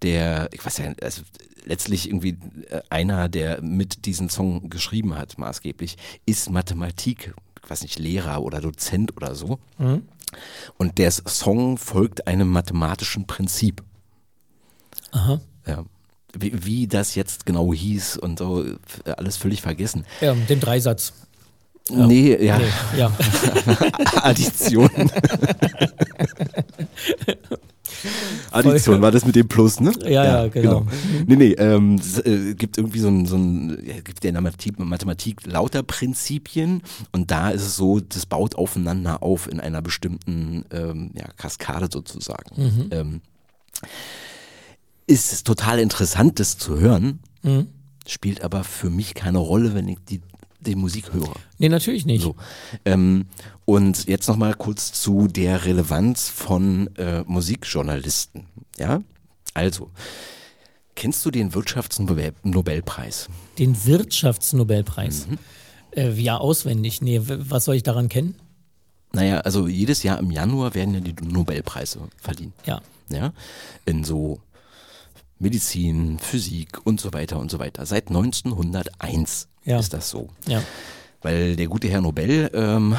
[0.02, 1.22] der, ich weiß ja, also
[1.64, 2.36] letztlich irgendwie
[2.70, 5.96] äh, einer, der mit diesen Song geschrieben hat, maßgeblich,
[6.26, 9.58] ist Mathematik, ich weiß nicht, Lehrer oder Dozent oder so.
[9.78, 10.02] Mhm.
[10.78, 13.82] Und der Song folgt einem mathematischen Prinzip.
[15.12, 15.40] Aha.
[15.66, 15.84] Ja.
[16.34, 18.64] Wie, wie das jetzt genau hieß und so,
[19.04, 20.06] alles völlig vergessen.
[20.22, 21.12] Ja, mit dem Dreisatz.
[21.90, 23.12] Nee, ja, Nee, ja.
[24.22, 24.88] Addition.
[28.50, 29.92] Addition war das mit dem Plus, ne?
[30.02, 30.86] Ja, ja, genau.
[31.26, 34.34] Nee, nee, ähm, es äh, gibt irgendwie so ein, so ein ja, gibt ja in
[34.34, 39.60] der Mathematik, Mathematik lauter Prinzipien und da ist es so, das baut aufeinander auf in
[39.60, 42.88] einer bestimmten ähm, ja, Kaskade sozusagen.
[42.90, 43.20] Ähm,
[45.06, 47.20] ist es total interessant, das zu hören.
[48.06, 50.20] spielt aber für mich keine Rolle, wenn ich die,
[50.66, 51.34] die Musik höre.
[51.58, 52.22] Nee, natürlich nicht.
[52.22, 52.36] So.
[52.84, 53.26] Ähm,
[53.64, 58.46] und jetzt nochmal kurz zu der Relevanz von äh, Musikjournalisten.
[58.78, 59.02] Ja,
[59.54, 59.90] also,
[60.94, 63.28] kennst du den Wirtschaftsnobelpreis?
[63.58, 65.26] Den Wirtschaftsnobelpreis?
[65.28, 65.38] Mhm.
[65.94, 67.02] Äh, ja, auswendig.
[67.02, 68.34] Nee, was soll ich daran kennen?
[69.12, 72.52] Naja, also jedes Jahr im Januar werden ja die Nobelpreise verliehen.
[72.64, 72.80] Ja.
[73.10, 73.32] Ja,
[73.84, 74.40] in so
[75.42, 77.84] Medizin, Physik und so weiter und so weiter.
[77.84, 79.78] Seit 1901 ja.
[79.78, 80.28] ist das so.
[80.46, 80.62] Ja.
[81.20, 82.96] Weil der gute Herr Nobel ähm,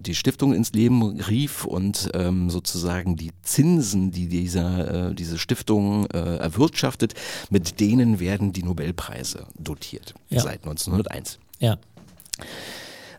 [0.00, 6.06] die Stiftung ins Leben rief und ähm, sozusagen die Zinsen, die dieser, äh, diese Stiftung
[6.06, 7.14] äh, erwirtschaftet,
[7.50, 10.14] mit denen werden die Nobelpreise dotiert.
[10.30, 10.40] Ja.
[10.40, 11.38] Seit 1901.
[11.58, 11.78] Ja.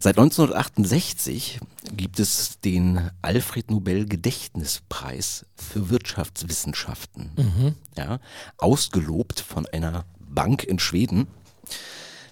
[0.04, 1.60] Seit 1968
[1.96, 7.30] gibt es den Alfred Nobel Gedächtnispreis für Wirtschaftswissenschaften.
[7.38, 7.76] Mhm.
[7.96, 8.20] Ja,
[8.58, 11.28] ausgelobt von einer Bank in Schweden,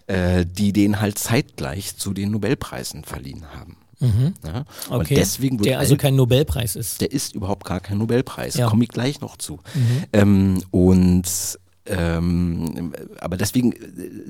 [0.08, 3.78] äh, die den halt zeitgleich zu den Nobelpreisen verliehen haben.
[4.00, 4.34] Mhm.
[4.44, 5.14] Ja, okay.
[5.14, 7.02] deswegen der also kein Nobelpreis ist.
[7.02, 8.56] Der ist überhaupt gar kein Nobelpreis.
[8.56, 8.68] Ja.
[8.68, 9.60] Komme ich gleich noch zu.
[9.76, 10.04] Mhm.
[10.14, 13.78] Ähm, und ähm, aber deswegen, äh,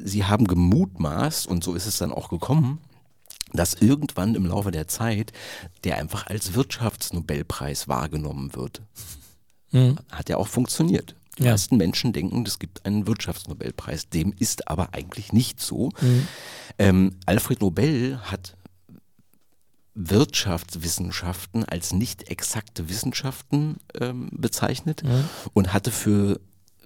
[0.03, 2.79] sie haben gemutmaßt, und so ist es dann auch gekommen,
[3.53, 5.31] dass irgendwann im Laufe der Zeit
[5.83, 8.81] der einfach als Wirtschaftsnobelpreis wahrgenommen wird.
[9.71, 9.97] Mhm.
[10.11, 11.15] Hat ja auch funktioniert.
[11.37, 11.51] Die ja.
[11.51, 14.09] meisten Menschen denken, es gibt einen Wirtschaftsnobelpreis.
[14.09, 15.89] Dem ist aber eigentlich nicht so.
[16.01, 16.27] Mhm.
[16.77, 18.57] Ähm, Alfred Nobel hat
[19.95, 25.25] Wirtschaftswissenschaften als nicht exakte Wissenschaften ähm, bezeichnet mhm.
[25.53, 26.39] und hatte für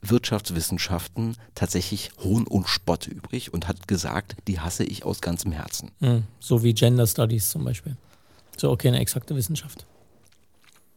[0.10, 5.92] Wirtschaftswissenschaften tatsächlich Hohn und Spott übrig und hat gesagt, die hasse ich aus ganzem Herzen.
[6.00, 6.24] Mhm.
[6.40, 7.96] So wie Gender Studies zum Beispiel.
[8.58, 9.86] So, okay, eine exakte Wissenschaft.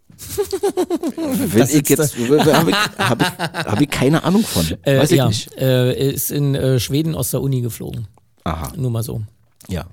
[1.16, 4.64] Wenn ich jetzt habe ich, hab ich, hab ich keine Ahnung von.
[4.82, 5.52] Äh, Weiß ich ja, nicht.
[5.58, 8.06] Äh, ist in äh, Schweden aus der Uni geflogen.
[8.44, 8.72] Aha.
[8.76, 9.22] Nur mal so.
[9.68, 9.86] Ja.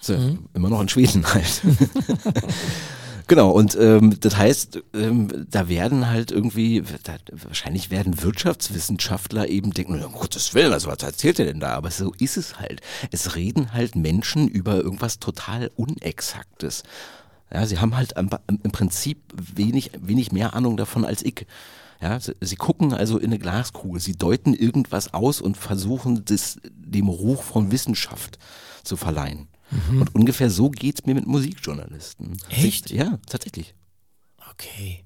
[0.00, 0.48] So, mhm.
[0.54, 1.62] Immer noch in Schweden halt.
[3.32, 9.72] Genau, und ähm, das heißt, ähm, da werden halt irgendwie, da, wahrscheinlich werden Wirtschaftswissenschaftler eben
[9.72, 11.70] denken, um Gottes Willen, also was erzählt er denn da?
[11.70, 12.82] Aber so ist es halt.
[13.10, 16.82] Es reden halt Menschen über irgendwas total Unexaktes.
[17.50, 18.28] Ja, sie haben halt im,
[18.70, 21.46] Prinzip wenig, wenig mehr Ahnung davon als ich.
[22.02, 26.58] Ja, sie, sie, gucken also in eine Glaskugel, sie deuten irgendwas aus und versuchen, das
[26.70, 28.38] dem Ruch von Wissenschaft
[28.84, 29.48] zu verleihen.
[29.72, 30.02] Mhm.
[30.02, 32.36] Und ungefähr so geht es mir mit Musikjournalisten.
[32.50, 32.90] Echt?
[32.90, 33.74] Ja, tatsächlich.
[34.50, 35.04] Okay.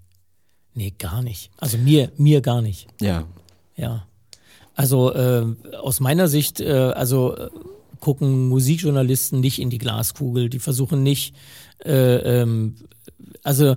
[0.75, 1.51] Nee, gar nicht.
[1.57, 2.89] Also mir, mir gar nicht.
[3.01, 3.25] Ja.
[3.77, 4.07] Ja.
[4.75, 5.47] Also äh,
[5.81, 7.49] aus meiner Sicht, äh, also äh,
[8.01, 10.51] gucken Musikjournalisten nicht in die Glaskugel.
[10.51, 11.35] Die versuchen nicht,
[11.85, 12.77] äh, ähm,
[13.43, 13.77] also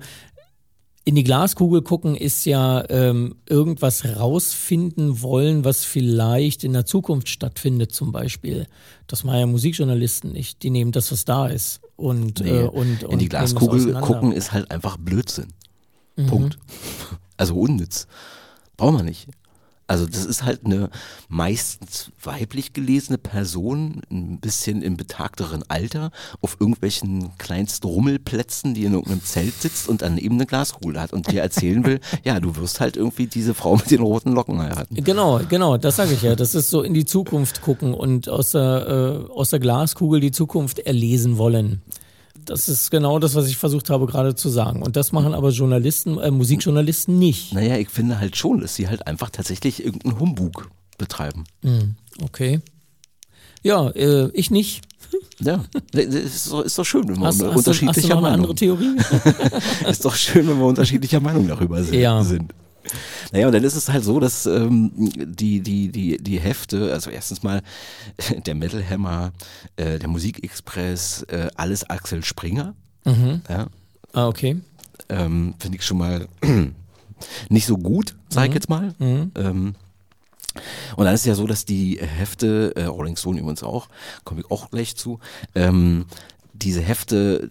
[1.10, 7.30] in die Glaskugel gucken ist ja ähm, irgendwas rausfinden wollen, was vielleicht in der Zukunft
[7.30, 8.68] stattfindet, zum Beispiel.
[9.08, 10.62] Das machen ja Musikjournalisten nicht.
[10.62, 11.82] Die nehmen das, was da ist.
[11.96, 15.48] Und, nee, äh, und, in die Glaskugel gucken ist halt einfach Blödsinn.
[16.16, 16.28] Mhm.
[16.28, 16.60] Punkt.
[17.38, 18.06] Also unnütz.
[18.78, 19.30] Braucht man nicht.
[19.90, 20.92] Also das ist halt eine
[21.30, 28.94] meistens weiblich gelesene Person, ein bisschen im betagteren Alter, auf irgendwelchen kleinsten Rummelplätzen, die in
[28.94, 32.80] irgendeinem Zelt sitzt und daneben eine Glaskugel hat und dir erzählen will, ja, du wirst
[32.80, 34.94] halt irgendwie diese Frau mit den roten Locken heiraten.
[35.04, 36.36] Genau, genau, das sage ich ja.
[36.36, 40.32] Das ist so in die Zukunft gucken und aus der, äh, aus der Glaskugel die
[40.32, 41.82] Zukunft erlesen wollen.
[42.46, 44.82] Das ist genau das, was ich versucht habe gerade zu sagen.
[44.82, 47.54] Und das machen aber Journalisten, äh, Musikjournalisten nicht.
[47.54, 51.44] Naja, ich finde halt schon, dass sie halt einfach tatsächlich irgendeinen Humbug betreiben.
[51.62, 52.62] Mm, okay.
[53.64, 54.82] Ja, äh, ich nicht.
[55.40, 58.34] Ja, ist doch, ist doch schön, wenn wir hast, unterschiedlicher hast du, hast du Meinung.
[58.34, 58.98] andere Theorie?
[59.90, 61.96] ist doch schön, wenn wir unterschiedlicher Meinung darüber sind.
[61.96, 62.24] Ja.
[63.32, 67.10] Naja, und dann ist es halt so, dass ähm, die, die, die, die Hefte, also
[67.10, 67.62] erstens mal
[68.46, 69.32] der Metal Hammer,
[69.76, 72.76] äh, der Musikexpress, äh, alles Axel Springer.
[73.06, 73.42] Mhm.
[73.50, 73.68] Ja.
[74.14, 74.62] Ah, okay.
[75.10, 76.28] Ähm, Finde ich schon mal
[77.50, 78.56] nicht so gut, sag ich mhm.
[78.56, 78.96] jetzt mal.
[79.00, 79.32] Mhm.
[79.36, 79.76] Ähm,
[80.96, 83.88] und dann ist es ja so, dass die Hefte, äh, Rolling Stone übrigens auch,
[84.24, 85.20] komme ich auch gleich zu,
[85.56, 86.06] ähm,
[86.54, 87.50] diese Hefte,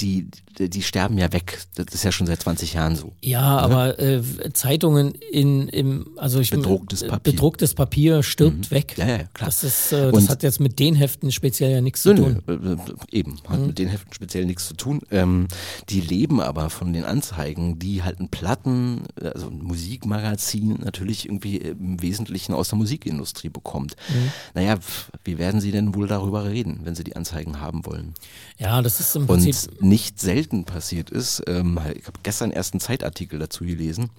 [0.00, 0.28] die,
[0.58, 1.60] die sterben ja weg.
[1.74, 3.12] Das ist ja schon seit 20 Jahren so.
[3.22, 3.64] Ja, oder?
[3.64, 8.74] aber äh, Zeitungen in im also ich bedrucktes Papier, bedrucktes Papier stirbt mhm.
[8.74, 8.94] weg.
[8.98, 9.46] Ja, ja, klar.
[9.46, 12.42] Das ist äh, das hat jetzt mit den Heften speziell ja nichts zu tun.
[12.46, 13.66] Nö, äh, eben hat mhm.
[13.68, 15.00] mit den Heften speziell nichts zu tun.
[15.10, 15.48] Ähm,
[15.88, 21.56] die leben aber von den Anzeigen, die halt ein Platten, also ein Musikmagazin natürlich irgendwie
[21.56, 23.96] im Wesentlichen aus der Musikindustrie bekommt.
[24.08, 24.32] Mhm.
[24.54, 24.76] Naja,
[25.24, 28.12] wie werden sie denn wohl darüber reden, wenn sie die Anzeigen haben wollen?
[28.58, 32.74] Ja, das ist im Prinzip Und nicht selten passiert ist, ähm, ich habe gestern erst
[32.74, 34.10] einen Zeitartikel dazu gelesen,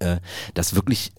[0.00, 0.18] äh,
[0.54, 1.12] dass wirklich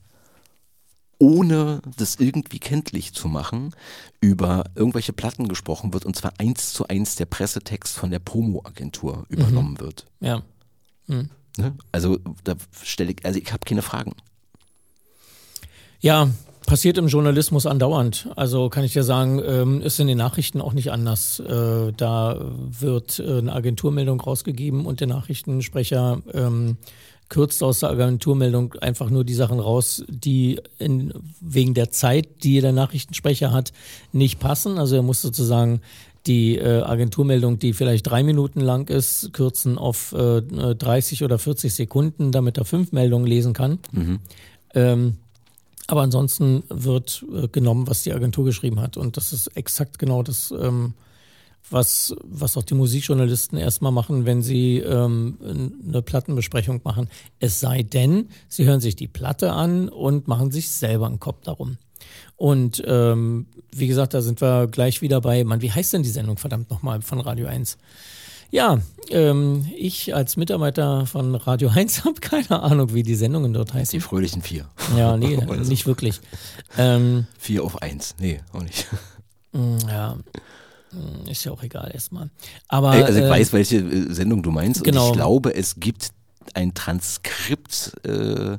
[1.19, 3.75] ohne das irgendwie kenntlich zu machen,
[4.21, 9.25] über irgendwelche Platten gesprochen wird und zwar eins zu eins der Pressetext von der Promo-Agentur
[9.27, 9.79] übernommen mhm.
[9.81, 10.05] wird.
[10.21, 10.43] Ja.
[11.07, 11.29] Mhm.
[11.57, 11.75] Ne?
[11.91, 14.13] Also da stelle ich, also ich habe keine Fragen.
[15.99, 16.29] Ja,
[16.69, 18.29] passiert im Journalismus andauernd.
[18.35, 21.39] Also kann ich dir sagen, ähm, ist in den Nachrichten auch nicht anders.
[21.39, 26.77] Äh, da wird äh, eine Agenturmeldung rausgegeben und der Nachrichtensprecher ähm,
[27.27, 32.61] kürzt aus der Agenturmeldung einfach nur die Sachen raus, die in, wegen der Zeit, die
[32.61, 33.73] der Nachrichtensprecher hat,
[34.11, 34.77] nicht passen.
[34.77, 35.81] Also er muss sozusagen
[36.27, 41.73] die äh, Agenturmeldung, die vielleicht drei Minuten lang ist, kürzen auf äh, 30 oder 40
[41.73, 43.79] Sekunden, damit er fünf Meldungen lesen kann.
[43.91, 44.19] Mhm.
[44.75, 45.17] Ähm,
[45.89, 48.95] aber ansonsten wird äh, genommen, was die Agentur geschrieben hat.
[48.95, 50.93] Und das ist exakt genau das, ähm,
[51.71, 55.39] was, was auch die Musikjournalisten erstmal machen, wenn sie ähm,
[55.87, 57.09] eine Plattenbesprechung machen.
[57.39, 61.41] Es sei denn, sie hören sich die Platte an und machen sich selber einen Kopf
[61.43, 61.77] darum.
[62.35, 66.09] Und ähm, wie gesagt, da sind wir gleich wieder bei, Mann, wie heißt denn die
[66.09, 67.77] Sendung verdammt nochmal von Radio 1?
[68.51, 73.73] Ja, ähm, ich als Mitarbeiter von Radio 1 habe keine Ahnung, wie die Sendungen dort
[73.73, 73.97] heißen.
[73.97, 74.65] Die fröhlichen vier.
[74.95, 76.21] Ja, nee, nicht wirklich.
[76.77, 78.15] Ähm, vier auf eins.
[78.19, 78.87] Nee, auch nicht.
[79.51, 80.17] Mm, ja.
[80.91, 82.29] Mm, ist ja auch egal erstmal.
[82.67, 84.83] Aber, also ich äh, weiß, welche äh, Sendung du meinst.
[84.83, 85.05] Genau.
[85.05, 86.09] Und ich glaube, es gibt
[86.53, 88.57] ein Transkript äh,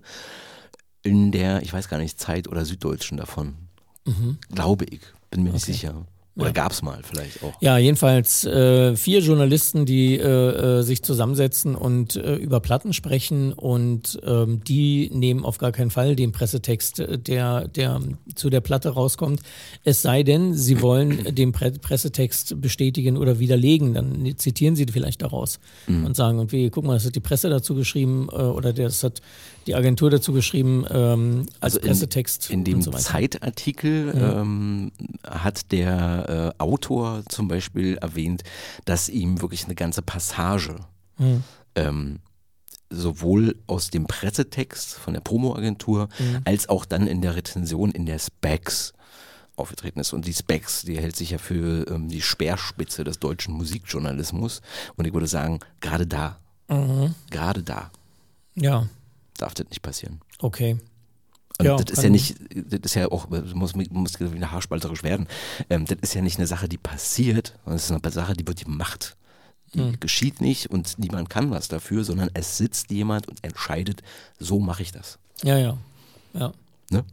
[1.03, 3.55] in der, ich weiß gar nicht, Zeit oder Süddeutschen davon.
[4.05, 4.39] Mhm.
[4.53, 5.01] Glaube ich.
[5.31, 5.57] Bin mir okay.
[5.57, 6.07] nicht sicher.
[6.37, 6.53] Oder ja.
[6.53, 7.53] gab es mal vielleicht auch?
[7.61, 13.53] Ja, jedenfalls äh, vier Journalisten, die äh, äh, sich zusammensetzen und äh, über Platten sprechen
[13.53, 18.01] und ähm, die nehmen auf gar keinen Fall den Pressetext, äh, der, der
[18.37, 19.41] zu der Platte rauskommt.
[19.83, 25.23] Es sei denn, sie wollen den Pre Pressetext bestätigen oder widerlegen, dann zitieren sie vielleicht
[25.23, 26.05] daraus mhm.
[26.05, 29.03] und sagen, und wie, guck mal, das hat die Presse dazu geschrieben äh, oder das
[29.03, 29.21] hat
[29.67, 32.51] die Agentur dazu geschrieben ähm, als also Pressetext.
[32.51, 34.41] In, in dem so Zeitartikel ja.
[34.41, 34.93] ähm,
[35.27, 38.43] hat der äh, Autor zum Beispiel erwähnt,
[38.85, 40.77] dass ihm wirklich eine ganze Passage
[41.19, 41.43] mhm.
[41.75, 42.19] ähm,
[42.91, 46.41] sowohl aus dem Pressetext von der Promoagentur mhm.
[46.45, 48.93] als auch dann in der Rezension in der Specs
[49.57, 50.13] aufgetreten ist.
[50.13, 54.63] Und die Specs, die hält sich ja für ähm, die Speerspitze des deutschen Musikjournalismus.
[54.97, 57.15] Und ich würde sagen, gerade da, mhm.
[57.31, 57.91] gerade da.
[58.55, 58.89] Ja
[59.41, 60.21] darf das nicht passieren.
[60.41, 60.79] Okay.
[61.59, 65.27] Und ja, das ist ja nicht, das ist ja auch, muss, muss wieder haarspalterisch werden.
[65.69, 68.47] Ähm, das ist ja nicht eine Sache, die passiert, sondern es ist eine Sache, die
[68.47, 69.17] wird gemacht.
[69.75, 70.01] Die hm.
[70.01, 74.03] geschieht nicht und niemand kann was dafür, sondern es sitzt jemand und entscheidet,
[74.39, 75.19] so mache ich das.
[75.43, 75.77] Ja, ja.
[76.33, 76.53] Ja.
[76.91, 77.05] Ne?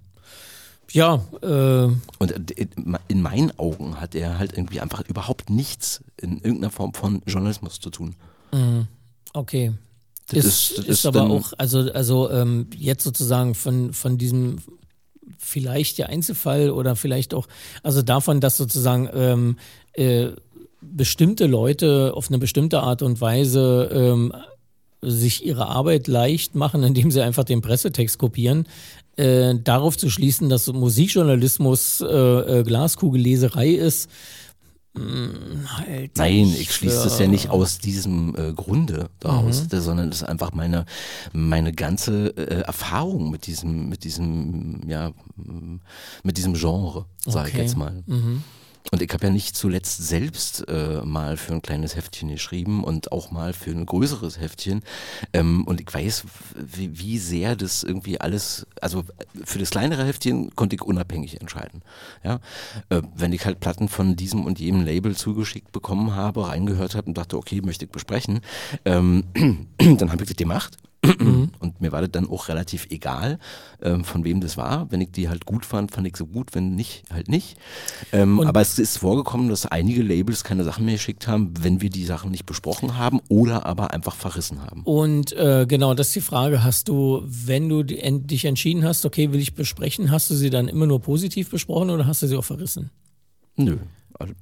[0.92, 1.22] Ja.
[1.42, 2.52] Äh, und
[3.08, 7.80] in meinen Augen hat er halt irgendwie einfach überhaupt nichts in irgendeiner Form von Journalismus
[7.80, 8.16] zu tun.
[8.52, 8.88] Mhm.
[9.34, 9.74] Okay.
[10.28, 14.58] Das ist, ist, ist aber auch, also, also ähm, jetzt sozusagen von, von diesem
[15.38, 17.48] vielleicht der Einzelfall oder vielleicht auch,
[17.84, 19.58] also davon, dass sozusagen ähm,
[19.94, 20.30] äh,
[20.82, 24.34] bestimmte Leute auf eine bestimmte Art und Weise ähm,
[25.02, 28.68] sich ihre Arbeit leicht machen, indem sie einfach den Pressetext kopieren,
[29.16, 34.10] äh, darauf zu schließen, dass Musikjournalismus äh, äh Glaskugelleserei ist,
[35.68, 39.82] Halt Nein, ich schließe das ja nicht aus diesem äh, Grunde daraus, mhm.
[39.82, 40.86] sondern das ist einfach meine,
[41.34, 45.12] meine ganze äh, Erfahrung mit diesem, mit diesem, ja,
[46.24, 47.58] mit diesem Genre, sage okay.
[47.58, 48.04] ich jetzt mal.
[48.06, 48.44] Mhm.
[48.92, 53.12] Und ich habe ja nicht zuletzt selbst äh, mal für ein kleines Heftchen geschrieben und
[53.12, 54.82] auch mal für ein größeres Heftchen.
[55.34, 56.24] Ähm, und ich weiß,
[56.56, 59.04] wie, wie, sehr das irgendwie alles, also
[59.44, 61.82] für das kleinere Heftchen konnte ich unabhängig entscheiden.
[62.24, 62.40] Ja?
[62.90, 67.08] Äh, wenn ich halt Platten von diesem und jenem Label zugeschickt bekommen habe, reingehört habe
[67.08, 68.42] und dachte, okay, möchte ich besprechen,
[68.86, 69.24] ähm,
[69.78, 70.78] dann habe ich das gemacht.
[71.06, 71.50] Mhm.
[71.60, 73.40] Und mir war das dann auch relativ egal,
[73.82, 74.92] ähm, von wem das war.
[74.92, 77.58] Wenn ich die halt gut fand, fand ich sie gut, wenn nicht, halt nicht.
[78.12, 81.90] Ähm, aber es ist vorgekommen, dass einige Labels keine Sachen mehr geschickt haben, wenn wir
[81.90, 84.84] die Sachen nicht besprochen haben oder aber einfach verrissen haben.
[84.84, 89.32] Und äh, genau, das ist die Frage, hast du, wenn du dich entschieden hast, okay,
[89.32, 92.38] will ich besprechen, hast du sie dann immer nur positiv besprochen oder hast du sie
[92.38, 92.90] auch verrissen?
[93.56, 93.78] Nö,
[94.14, 94.34] also,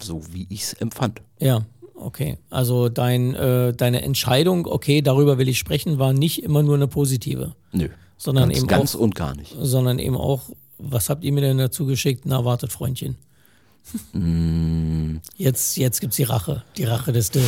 [0.00, 1.22] so wie ich es empfand.
[1.38, 1.64] Ja,
[1.94, 2.38] okay.
[2.50, 6.88] Also dein, äh, deine Entscheidung, okay, darüber will ich sprechen, war nicht immer nur eine
[6.88, 7.54] positive.
[7.72, 7.88] Nö.
[8.16, 9.54] Sondern ganz, eben ganz auch, und gar nicht.
[9.60, 12.22] Sondern eben auch, was habt ihr mir denn dazu geschickt?
[12.26, 13.16] Na, wartet, Freundchen.
[14.12, 15.16] Mm.
[15.36, 17.44] Jetzt, jetzt gibt es die Rache, die Rache des Dirk.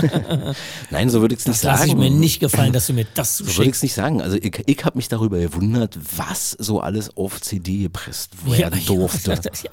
[0.90, 1.78] Nein, so würde ich es nicht das sagen.
[1.80, 3.94] Das ich mir nicht gefallen, dass du mir das so So würde ich es nicht
[3.94, 4.22] sagen.
[4.22, 8.86] Also ich, ich habe mich darüber gewundert, was so alles auf CD gepresst werden ja,
[8.86, 9.30] durfte.
[9.36, 9.70] Ja, ja,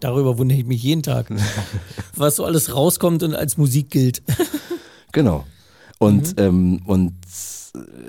[0.00, 1.28] darüber wundere ich mich jeden Tag,
[2.16, 4.22] was so alles rauskommt und als Musik gilt.
[5.12, 5.44] genau.
[5.98, 7.14] Und, ähm, und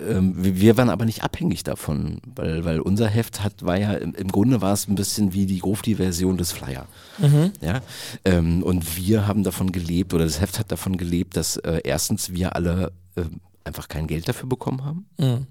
[0.07, 4.13] ähm, wir waren aber nicht abhängig davon, weil, weil unser Heft hat, war ja, im,
[4.13, 6.85] im Grunde war es ein bisschen wie die Grofti-Version des Flyer.
[7.17, 7.51] Mhm.
[7.61, 7.81] Ja?
[8.25, 12.31] Ähm, und wir haben davon gelebt, oder das Heft hat davon gelebt, dass äh, erstens
[12.31, 13.23] wir alle äh,
[13.63, 15.05] einfach kein Geld dafür bekommen haben.
[15.17, 15.47] Mhm.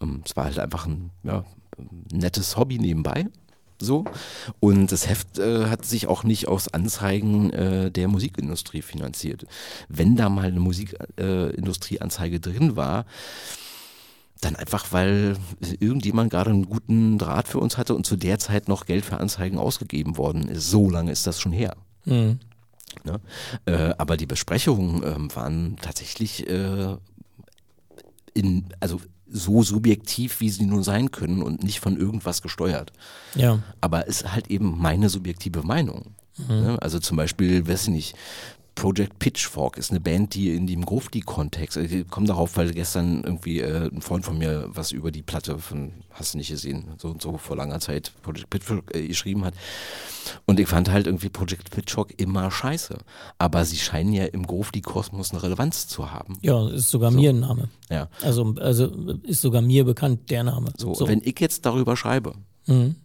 [0.00, 1.44] Ähm, es war halt einfach ein ja,
[2.12, 3.26] nettes Hobby nebenbei.
[3.78, 4.04] So.
[4.60, 9.46] Und das Heft äh, hat sich auch nicht aus Anzeigen äh, der Musikindustrie finanziert.
[9.88, 13.06] Wenn da mal eine Musikindustrieanzeige äh, drin war,
[14.40, 15.36] dann einfach, weil
[15.80, 19.18] irgendjemand gerade einen guten Draht für uns hatte und zu der Zeit noch Geld für
[19.18, 20.70] Anzeigen ausgegeben worden ist.
[20.70, 21.74] So lange ist das schon her.
[22.04, 22.38] Mhm.
[23.04, 23.20] Ne?
[23.66, 26.96] Äh, aber die Besprechungen ähm, waren tatsächlich äh,
[28.34, 29.00] in, also
[29.30, 32.92] so subjektiv, wie sie nun sein können und nicht von irgendwas gesteuert.
[33.34, 33.60] Ja.
[33.80, 36.14] Aber es ist halt eben meine subjektive Meinung.
[36.48, 36.76] Ne?
[36.80, 38.16] Also zum Beispiel, weiß ich nicht,
[38.76, 43.24] Project Pitchfork ist eine Band, die in dem Grufti-Kontext, also ich komme darauf, weil gestern
[43.24, 46.84] irgendwie äh, ein Freund von mir was über die Platte von, hast du nicht gesehen,
[46.98, 49.54] so und so vor langer Zeit Project Pitchfork äh, geschrieben hat.
[50.44, 52.98] Und ich fand halt irgendwie Project Pitchfork immer scheiße.
[53.38, 56.36] Aber sie scheinen ja im Grufti-Kosmos eine Relevanz zu haben.
[56.42, 57.18] Ja, ist sogar So.
[57.18, 57.70] mir ein Name.
[57.88, 58.08] Ja.
[58.22, 58.86] Also, also
[59.22, 60.70] ist sogar mir bekannt, der Name.
[60.76, 62.34] So, Und wenn ich jetzt darüber schreibe,
[62.66, 62.96] Mhm.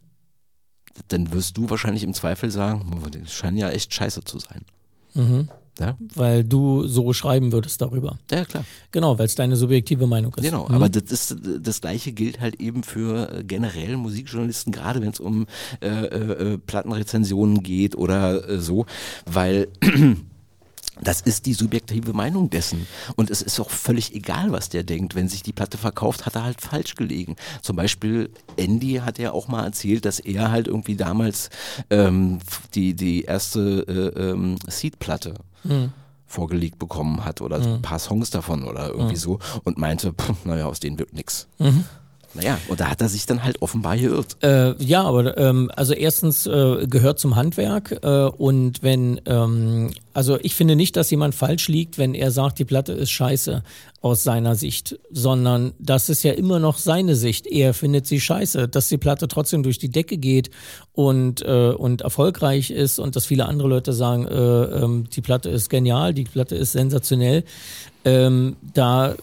[1.07, 4.65] dann wirst du wahrscheinlich im Zweifel sagen, das scheint ja echt scheiße zu sein.
[5.13, 5.49] Mhm.
[5.79, 8.19] Ja, Weil du so schreiben würdest darüber.
[8.29, 8.65] ja klar.
[8.91, 10.43] Genau, weil es deine subjektive Meinung ist.
[10.43, 10.75] Genau, Mhm.
[10.75, 15.19] aber das, ist, das gleiche gilt halt eben für äh, generell Musikjournalisten, gerade wenn es
[15.19, 15.47] um
[15.81, 18.85] äh, äh, äh, Plattenrezensionen geht oder äh, so,
[19.25, 19.69] weil
[21.01, 22.87] das ist die subjektive Meinung dessen.
[23.15, 25.15] Und es ist auch völlig egal, was der denkt.
[25.15, 27.35] Wenn sich die Platte verkauft, hat er halt falsch gelegen.
[27.61, 31.49] Zum Beispiel, Andy hat ja auch mal erzählt, dass er halt irgendwie damals
[31.89, 32.39] ähm,
[32.75, 35.35] die, die erste äh, ähm, Seed-Platte
[36.25, 40.45] vorgelegt bekommen hat oder so ein paar Songs davon oder irgendwie so und meinte, pff,
[40.45, 41.47] naja, aus denen wird nix.
[42.33, 44.37] Naja, und da hat er sich dann halt offenbar geirrt.
[44.41, 50.39] Äh, ja, aber ähm, also erstens äh, gehört zum Handwerk äh, und wenn, ähm, also
[50.41, 53.63] ich finde nicht, dass jemand falsch liegt, wenn er sagt, die Platte ist scheiße
[54.01, 57.47] aus seiner Sicht, sondern das ist ja immer noch seine Sicht.
[57.47, 60.51] Er findet sie scheiße, dass die Platte trotzdem durch die Decke geht
[60.93, 65.49] und, äh, und erfolgreich ist und dass viele andere Leute sagen, äh, ähm, die Platte
[65.49, 67.43] ist genial, die Platte ist sensationell.
[68.03, 69.15] Ähm, da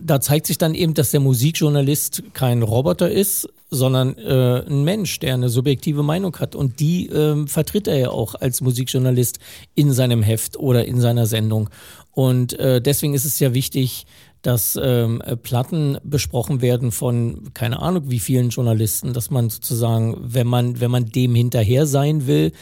[0.00, 5.18] da zeigt sich dann eben, dass der Musikjournalist kein Roboter ist, sondern äh, ein Mensch,
[5.20, 6.54] der eine subjektive Meinung hat.
[6.54, 9.38] Und die ähm, vertritt er ja auch als Musikjournalist
[9.74, 11.70] in seinem Heft oder in seiner Sendung.
[12.12, 14.06] Und äh, deswegen ist es ja wichtig,
[14.42, 20.16] dass ähm, äh, Platten besprochen werden von keine Ahnung wie vielen Journalisten, dass man sozusagen,
[20.20, 22.52] wenn man, wenn man dem hinterher sein will,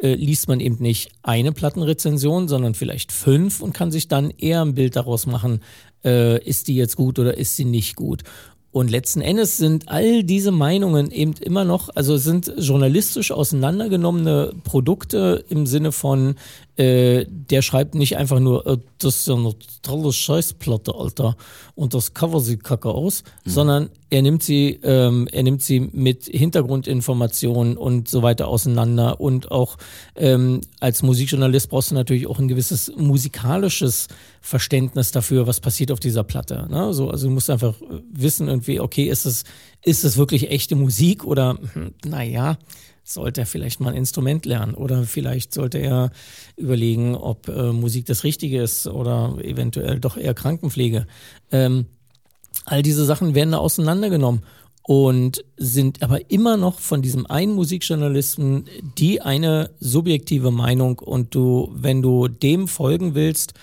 [0.00, 4.62] äh, liest man eben nicht eine Plattenrezension, sondern vielleicht fünf und kann sich dann eher
[4.62, 5.62] ein Bild daraus machen,
[6.04, 8.22] äh, ist die jetzt gut oder ist sie nicht gut.
[8.72, 15.46] Und letzten Endes sind all diese Meinungen eben immer noch, also sind journalistisch auseinandergenommene Produkte
[15.48, 16.34] im Sinne von,
[16.76, 21.36] äh, der schreibt nicht einfach nur, äh, das ist ja eine tolle Scheißplatte, Alter,
[21.74, 26.24] und das Cover sieht kacke aus, sondern er nimmt sie, ähm, er nimmt sie mit
[26.24, 29.78] Hintergrundinformationen und so weiter auseinander und auch
[30.16, 34.08] ähm, als Musikjournalist brauchst du natürlich auch ein gewisses musikalisches
[34.40, 36.66] Verständnis dafür, was passiert auf dieser Platte.
[36.70, 36.92] Ne?
[36.92, 37.74] So, also du musst einfach
[38.12, 39.44] wissen irgendwie, okay, ist es,
[39.82, 42.58] ist es wirklich echte Musik oder hm, naja,
[43.08, 46.10] sollte er vielleicht mal ein Instrument lernen oder vielleicht sollte er
[46.56, 51.06] überlegen, ob äh, Musik das Richtige ist oder eventuell doch eher Krankenpflege.
[51.52, 51.86] Ähm,
[52.64, 54.42] all diese Sachen werden da auseinandergenommen
[54.82, 58.66] und sind aber immer noch von diesem einen Musikjournalisten
[58.98, 63.54] die eine subjektive Meinung und du, wenn du dem folgen willst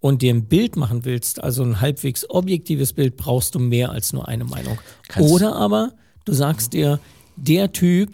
[0.00, 4.12] und dir ein Bild machen willst, also ein halbwegs objektives Bild, brauchst du mehr als
[4.12, 4.78] nur eine Meinung.
[5.08, 5.92] Kannst- Oder aber
[6.24, 6.98] du sagst dir,
[7.36, 8.10] der Typ,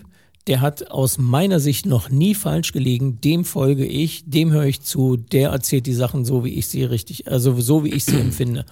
[0.46, 4.82] der hat aus meiner Sicht noch nie falsch gelegen, dem folge ich, dem höre ich
[4.82, 8.18] zu, der erzählt die Sachen so, wie ich sie richtig, also so wie ich sie
[8.20, 8.64] empfinde.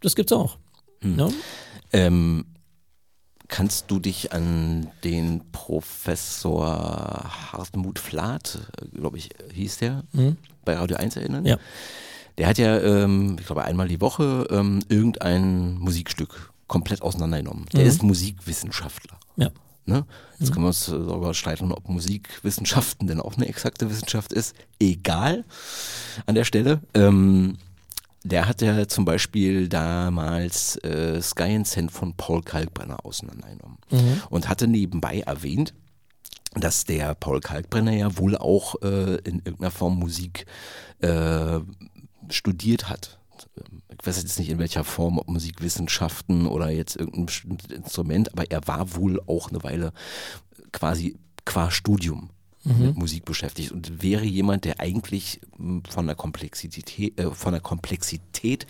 [0.00, 0.58] Das gibt's auch.
[1.00, 1.32] Ne?
[1.92, 2.44] Ähm,
[3.48, 6.66] kannst du dich an den Professor
[7.52, 10.04] Hartmut Flath, glaube ich, hieß der,
[10.64, 11.44] bei Radio 1 erinnern?
[11.44, 11.58] Ja.
[12.38, 17.66] Der hat ja, ähm, ich glaube, einmal die Woche ähm, irgendein Musikstück komplett auseinandergenommen.
[17.74, 19.18] Der ist Musikwissenschaftler.
[19.36, 19.50] Ja.
[19.84, 20.06] Ne?
[20.38, 24.54] Jetzt können wir uns äh, darüber streiten, ob Musikwissenschaften denn auch eine exakte Wissenschaft ist.
[24.78, 25.44] Egal
[26.26, 26.80] an der Stelle.
[26.94, 27.58] Ähm,
[28.24, 33.78] der hat ja zum Beispiel damals äh, Sky and Sand von Paul Kalkbrenner auseinandergenommen
[34.30, 35.74] und hatte nebenbei erwähnt,
[36.54, 40.46] dass der Paul Kalkbrenner ja wohl auch äh, in irgendeiner Form Musik
[41.00, 41.60] äh,
[42.28, 43.18] studiert hat.
[43.88, 48.50] Ich weiß jetzt nicht in welcher Form, ob Musikwissenschaften oder jetzt irgendein bestimmtes Instrument, aber
[48.50, 49.92] er war wohl auch eine Weile
[50.72, 52.30] quasi qua Studium
[52.64, 52.86] mhm.
[52.86, 57.60] mit Musik beschäftigt und wäre jemand, der eigentlich hm, von der Komplexität, äh, von der
[57.60, 58.66] Komplexität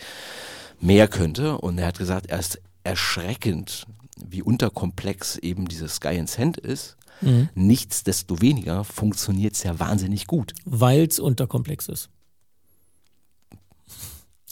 [0.81, 1.59] mehr könnte.
[1.59, 3.87] Und er hat gesagt, er ist erschreckend,
[4.25, 6.97] wie unterkomplex eben dieses Sky and Sand ist.
[7.21, 7.49] Mhm.
[7.55, 10.55] Nichtsdestoweniger funktioniert es ja wahnsinnig gut.
[10.65, 12.11] Weil es unterkomplex ist.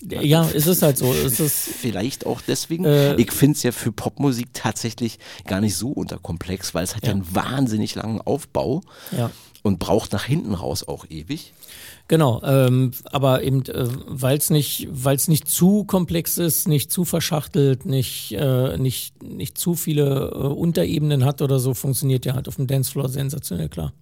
[0.09, 1.13] Ja, ist es halt so.
[1.13, 2.85] Ist es, Vielleicht auch deswegen.
[2.85, 7.03] Äh, ich finde es ja für Popmusik tatsächlich gar nicht so unterkomplex, weil es hat
[7.03, 8.83] ja, ja einen wahnsinnig langen Aufbau
[9.17, 9.31] ja.
[9.63, 11.53] und braucht nach hinten raus auch ewig.
[12.09, 16.91] Genau, ähm, aber eben, äh, weil es nicht, weil es nicht zu komplex ist, nicht
[16.91, 22.35] zu verschachtelt, nicht, äh, nicht, nicht zu viele äh, Unterebenen hat oder so, funktioniert ja
[22.35, 23.93] halt auf dem Dancefloor sensationell klar.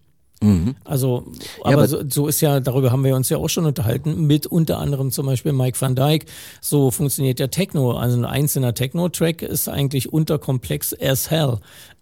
[0.40, 0.76] Mhm.
[0.84, 1.24] Also,
[1.62, 4.26] aber, ja, aber so, so, ist ja, darüber haben wir uns ja auch schon unterhalten,
[4.26, 6.26] mit unter anderem zum Beispiel Mike van Dyke.
[6.60, 7.92] So funktioniert ja Techno.
[7.92, 11.58] Also ein einzelner Techno-Track ist eigentlich unterkomplex as hell.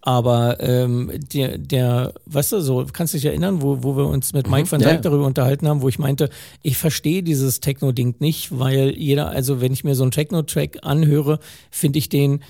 [0.07, 4.33] Aber ähm, der, der, weißt du, so, kannst du dich erinnern, wo, wo wir uns
[4.33, 4.99] mit Mike mhm, van Dijk ja.
[4.99, 6.31] darüber unterhalten haben, wo ich meinte,
[6.63, 11.41] ich verstehe dieses Techno-Ding nicht, weil jeder, also wenn ich mir so einen Techno-Track anhöre,
[11.73, 12.43] finde ich den äh,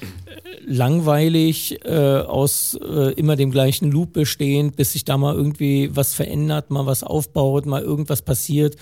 [0.66, 6.12] langweilig, äh, aus äh, immer dem gleichen Loop bestehend, bis sich da mal irgendwie was
[6.12, 8.76] verändert, mal was aufbaut, mal irgendwas passiert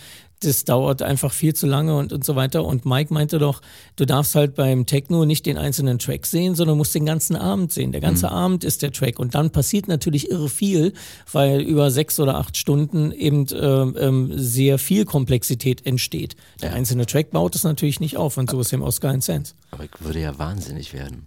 [0.44, 2.64] das dauert einfach viel zu lange und, und so weiter.
[2.64, 3.60] Und Mike meinte doch,
[3.96, 7.72] du darfst halt beim Techno nicht den einzelnen Track sehen, sondern musst den ganzen Abend
[7.72, 7.92] sehen.
[7.92, 8.32] Der ganze mhm.
[8.32, 9.18] Abend ist der Track.
[9.18, 10.92] Und dann passiert natürlich irre viel,
[11.32, 16.36] weil über sechs oder acht Stunden eben äh, ähm, sehr viel Komplexität entsteht.
[16.62, 16.76] Der ja.
[16.76, 19.54] einzelne Track baut es natürlich nicht auf und so ist eben auch Sky Sense.
[19.70, 21.26] Aber ich würde ja wahnsinnig werden.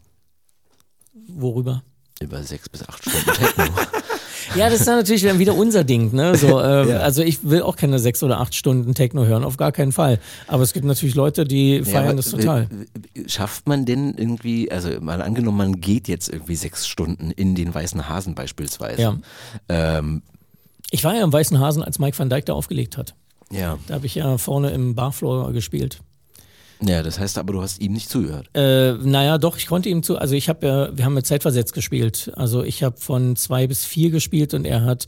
[1.27, 1.83] Worüber?
[2.19, 3.65] Über sechs bis acht Stunden Techno.
[4.55, 6.13] Ja, das ist dann natürlich dann wieder unser Ding.
[6.13, 6.35] Ne?
[6.35, 6.97] So, äh, ja.
[6.99, 10.19] Also ich will auch keine sechs oder acht Stunden Techno hören, auf gar keinen Fall.
[10.47, 12.67] Aber es gibt natürlich Leute, die feiern ja, das total.
[13.27, 17.73] Schafft man denn irgendwie, also mal angenommen, man geht jetzt irgendwie sechs Stunden in den
[17.73, 19.01] Weißen Hasen beispielsweise.
[19.01, 19.17] Ja.
[19.69, 20.21] Ähm,
[20.91, 23.15] ich war ja im Weißen Hasen, als Mike van Dijk da aufgelegt hat.
[23.51, 23.77] Ja.
[23.87, 25.99] Da habe ich ja vorne im Barfloor gespielt.
[26.81, 28.49] Ja, das heißt aber, du hast ihm nicht zugehört.
[28.53, 30.17] Äh, naja, doch, ich konnte ihm zu.
[30.17, 32.31] Also ich habe ja, wir haben mit Zeitversetzt gespielt.
[32.35, 35.07] Also ich habe von zwei bis vier gespielt und er hat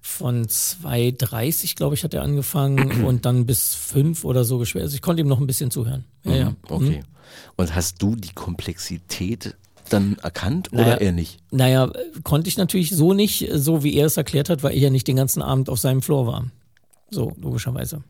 [0.00, 4.84] von 2,30, glaube ich, hat er angefangen und dann bis fünf oder so gespielt.
[4.84, 6.04] Also ich konnte ihm noch ein bisschen zuhören.
[6.24, 6.52] Ja, mhm, ja.
[6.68, 6.98] Okay.
[6.98, 7.04] Mhm.
[7.56, 9.56] Und hast du die Komplexität
[9.90, 11.40] dann erkannt naja, oder eher nicht?
[11.50, 11.90] Naja,
[12.22, 15.08] konnte ich natürlich so nicht, so wie er es erklärt hat, weil ich ja nicht
[15.08, 16.46] den ganzen Abend auf seinem Floor war.
[17.10, 18.02] So, logischerweise.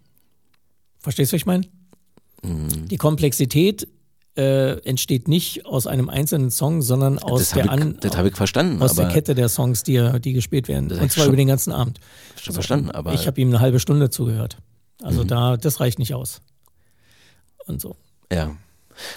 [0.98, 1.64] Verstehst du, was ich meine?
[2.42, 3.88] Die Komplexität
[4.36, 8.80] äh, entsteht nicht aus einem einzelnen Song, sondern aus der ich, das habe ich verstanden,
[8.80, 10.92] aus der Kette der Songs, die, die gespielt werden.
[10.92, 11.98] Und zwar über den ganzen Abend.
[12.40, 14.58] Schon verstanden, aber ich habe ihm eine halbe Stunde zugehört.
[15.02, 15.28] Also mhm.
[15.28, 16.40] da, das reicht nicht aus.
[17.66, 17.96] Und so.
[18.32, 18.56] Ja.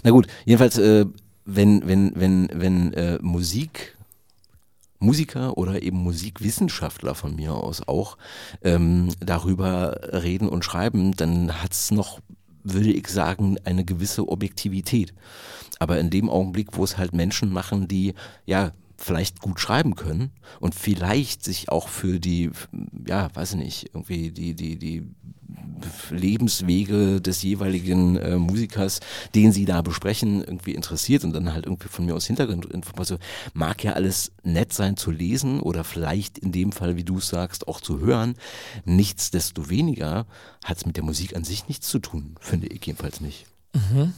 [0.04, 1.06] Na gut, jedenfalls, äh,
[1.46, 3.96] wenn, wenn, wenn, wenn äh, Musik
[5.02, 8.18] Musiker oder eben Musikwissenschaftler von mir aus auch
[8.64, 12.20] ähm, darüber reden und schreiben, dann hat es noch
[12.64, 15.14] würde ich sagen, eine gewisse Objektivität.
[15.80, 18.14] Aber in dem Augenblick, wo es halt Menschen machen, die
[18.46, 22.52] ja vielleicht gut schreiben können und vielleicht sich auch für die,
[23.08, 25.04] ja, weiß ich nicht, irgendwie die, die, die
[26.10, 29.00] Lebenswege des jeweiligen äh, Musikers,
[29.36, 33.20] den sie da besprechen, irgendwie interessiert und dann halt irgendwie von mir aus Hintergrundinformation.
[33.54, 37.68] Mag ja alles nett sein zu lesen oder vielleicht in dem Fall, wie du sagst,
[37.68, 38.36] auch zu hören.
[38.86, 40.26] Nichtsdestoweniger
[40.64, 43.46] hat es mit der Musik an sich nichts zu tun, finde ich jedenfalls nicht.
[43.74, 44.14] Mhm.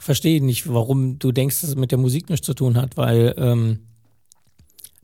[0.00, 3.34] Verstehe nicht, warum du denkst, dass es mit der Musik nichts zu tun hat, weil
[3.38, 3.78] ähm,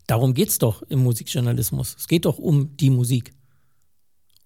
[0.05, 1.95] darum geht es doch im Musikjournalismus.
[1.97, 3.33] Es geht doch um die Musik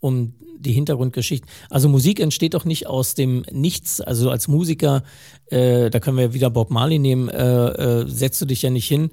[0.05, 1.49] um die Hintergrundgeschichten.
[1.69, 4.01] Also Musik entsteht doch nicht aus dem Nichts.
[4.01, 5.03] Also als Musiker,
[5.47, 8.87] äh, da können wir wieder Bob Marley nehmen, äh, äh, setzt du dich ja nicht
[8.87, 9.11] hin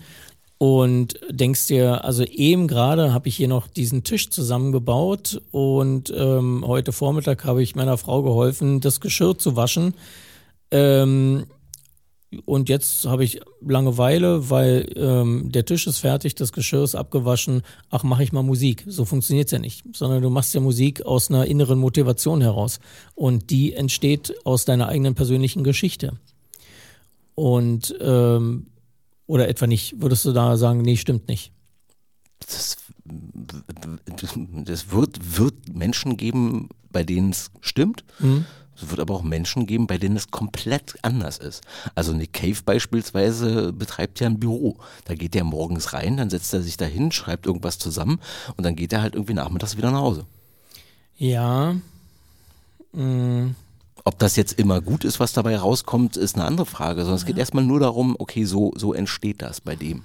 [0.59, 6.65] und denkst dir, also eben gerade habe ich hier noch diesen Tisch zusammengebaut und ähm,
[6.65, 9.95] heute Vormittag habe ich meiner Frau geholfen, das Geschirr zu waschen.
[10.71, 11.47] Ähm,
[12.45, 17.63] und jetzt habe ich Langeweile, weil ähm, der Tisch ist fertig, das Geschirr ist abgewaschen.
[17.91, 18.85] Ach, mache ich mal Musik.
[18.87, 19.85] So funktioniert es ja nicht.
[19.93, 22.81] Sondern du machst ja Musik aus einer inneren Motivation heraus.
[23.15, 26.19] Und die entsteht aus deiner eigenen persönlichen Geschichte.
[27.35, 28.67] Und, ähm,
[29.27, 30.01] oder etwa nicht.
[30.01, 31.53] Würdest du da sagen, nee, stimmt nicht?
[32.41, 32.77] Das,
[34.65, 38.05] das wird, wird Menschen geben, bei denen es stimmt.
[38.21, 38.47] Mhm.
[38.77, 41.63] Es wird aber auch Menschen geben, bei denen es komplett anders ist.
[41.95, 44.77] Also Nick Cave beispielsweise betreibt ja ein Büro.
[45.05, 48.21] Da geht er morgens rein, dann setzt er sich dahin, schreibt irgendwas zusammen
[48.57, 50.25] und dann geht er halt irgendwie nachmittags wieder nach Hause.
[51.19, 51.77] Ja.
[54.05, 57.27] Ob das jetzt immer gut ist, was dabei rauskommt, ist eine andere Frage, sondern es
[57.27, 60.05] geht erstmal nur darum, okay, so, so entsteht das bei dem.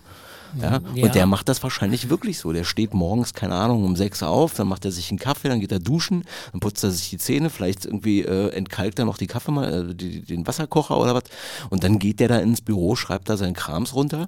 [0.60, 0.80] Ja?
[0.95, 1.04] Ja.
[1.04, 2.52] Und der macht das wahrscheinlich wirklich so.
[2.54, 5.60] Der steht morgens, keine Ahnung, um sechs auf, dann macht er sich einen Kaffee, dann
[5.60, 9.18] geht er duschen, dann putzt er sich die Zähne, vielleicht irgendwie äh, entkalkt er noch
[9.18, 11.24] die Kaffee, äh, die, den Wasserkocher oder was.
[11.70, 14.28] Und dann geht der da ins Büro, schreibt da seinen Krams runter.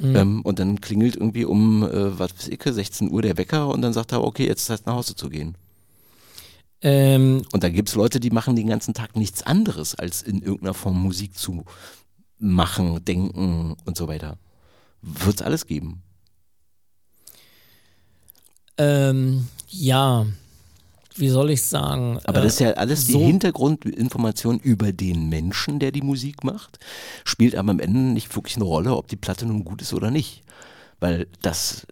[0.00, 3.82] Ähm, und dann klingelt irgendwie um, äh, was weiß ich, 16 Uhr der Wecker und
[3.82, 5.56] dann sagt er, okay, jetzt ist Zeit nach Hause zu gehen.
[6.80, 10.74] Ähm, Und da gibt's Leute, die machen den ganzen Tag nichts anderes, als in irgendeiner
[10.74, 11.64] Form Musik zu
[12.38, 14.38] machen, denken und so weiter.
[15.02, 16.02] Wird's alles geben.
[18.80, 20.26] ähm, ja,
[21.16, 22.20] wie soll ich sagen?
[22.24, 26.44] Aber Äh, das ist ja alles die so- Hintergrundinformation über den Menschen, der die Musik
[26.44, 26.78] macht,
[27.24, 30.10] spielt aber am Ende nicht wirklich eine Rolle, ob die Platte nun gut ist oder
[30.10, 30.42] nicht.
[31.00, 31.86] Weil das,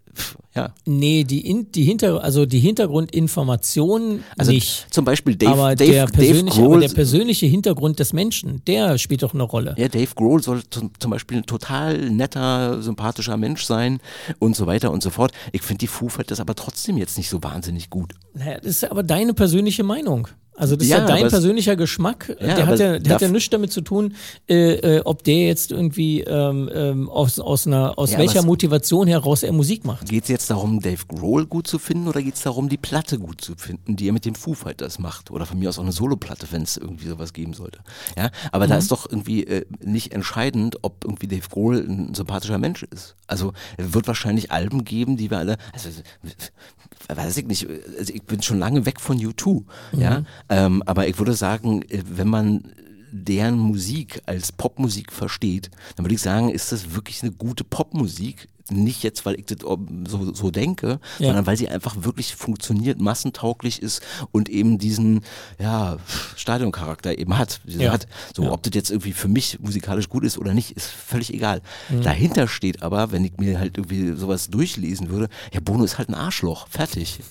[0.55, 0.75] ja.
[0.85, 4.87] Nee, die, in, die, Hinter, also die Hintergrundinformation Also nicht.
[4.93, 8.63] zum Beispiel Dave, aber, Dave, der Dave persönliche, aber Grohl der persönliche Hintergrund des Menschen,
[8.67, 9.75] der spielt doch eine Rolle.
[9.79, 14.01] Ja, Dave Grohl soll zum, zum Beispiel ein total netter, sympathischer Mensch sein
[14.39, 15.33] und so weiter und so fort.
[15.53, 18.13] Ich finde die Foo Fighters aber trotzdem jetzt nicht so wahnsinnig gut.
[18.35, 20.29] Naja, das ist aber deine persönliche Meinung.
[20.57, 22.35] Also das Ja, ist ja dein persönlicher Geschmack.
[22.41, 24.15] Ja, der hat ja, der hat ja nichts damit zu tun,
[24.49, 29.07] äh, äh, ob der jetzt irgendwie ähm, ähm, aus, aus, einer, aus Ja, welcher Motivation
[29.07, 30.09] heraus er Musik macht.
[30.09, 33.19] Geht es jetzt darum, Dave Grohl gut zu finden oder geht es darum, die Platte
[33.19, 35.31] gut zu finden, die er mit den Foo Fighters macht?
[35.31, 37.81] Oder von mir aus auch eine Soloplatte, wenn es irgendwie sowas geben sollte.
[38.17, 38.71] Ja, aber Mhm.
[38.71, 43.15] da ist doch irgendwie äh, nicht entscheidend, ob irgendwie Dave Grohl ein sympathischer Mensch ist.
[43.27, 45.89] Also es wird wahrscheinlich Alben geben, die wir alle, also
[47.09, 47.67] weiß ich nicht,
[47.99, 49.63] also ich bin schon lange weg von U2,
[49.97, 52.73] ja, ähm, aber ich würde sagen, äh, wenn man
[53.13, 58.49] deren Musik als Popmusik versteht, dann würde ich sagen, ist das wirklich eine gute Popmusik.
[58.69, 61.27] Nicht jetzt, weil ich das so, so denke, Ja.
[61.29, 65.21] sondern weil sie einfach wirklich funktioniert, massentauglich ist und eben diesen
[65.61, 65.99] ja,
[66.35, 67.61] Stadioncharakter eben hat.
[67.65, 67.93] Ja.
[67.93, 68.09] hat.
[68.35, 68.51] So, Ja.
[68.51, 71.63] ob das jetzt irgendwie für mich musikalisch gut ist oder nicht, ist völlig egal.
[72.03, 76.09] Dahinter steht aber, wenn ich mir halt irgendwie sowas durchlesen würde, ja, Bono ist halt
[76.09, 76.67] ein Arschloch.
[76.69, 77.21] Fertig.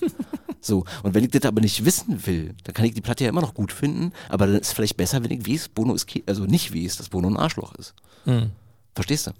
[0.66, 3.30] So, und wenn ich das aber nicht wissen will, dann kann ich die Platte ja
[3.30, 6.08] immer noch gut finden, aber dann ist es vielleicht besser, wenn ich weiß, Bono ist,
[6.26, 7.94] also nicht weiß, dass Bono ein Arschloch ist.
[8.94, 9.30] Verstehst du?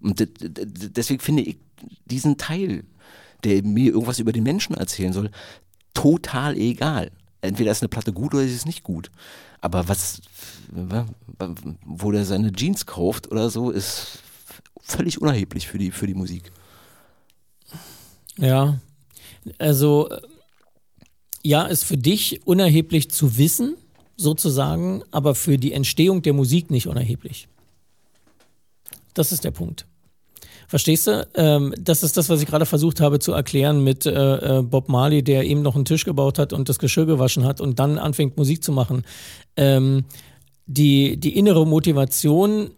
[0.00, 1.56] Und deswegen finde ich
[2.04, 2.84] diesen Teil,
[3.44, 5.30] der mir irgendwas über den Menschen erzählen soll,
[5.94, 7.10] total egal.
[7.40, 9.10] Entweder ist eine Platte gut oder sie ist nicht gut.
[9.62, 10.20] Aber was,
[11.86, 14.18] wo der seine Jeans kauft oder so, ist
[14.82, 16.52] völlig unerheblich für die, für die Musik.
[18.36, 18.78] Ja,
[19.58, 20.10] also
[21.42, 23.76] ja, ist für dich unerheblich zu wissen,
[24.16, 27.48] sozusagen, aber für die Entstehung der Musik nicht unerheblich.
[29.14, 29.86] Das ist der Punkt.
[30.68, 31.28] Verstehst du?
[31.34, 34.88] Ähm, das ist das, was ich gerade versucht habe zu erklären mit äh, äh, Bob
[34.88, 37.98] Marley, der eben noch einen Tisch gebaut hat und das Geschirr gewaschen hat und dann
[37.98, 39.02] anfängt Musik zu machen.
[39.56, 40.04] Ähm,
[40.66, 42.70] die, die innere Motivation,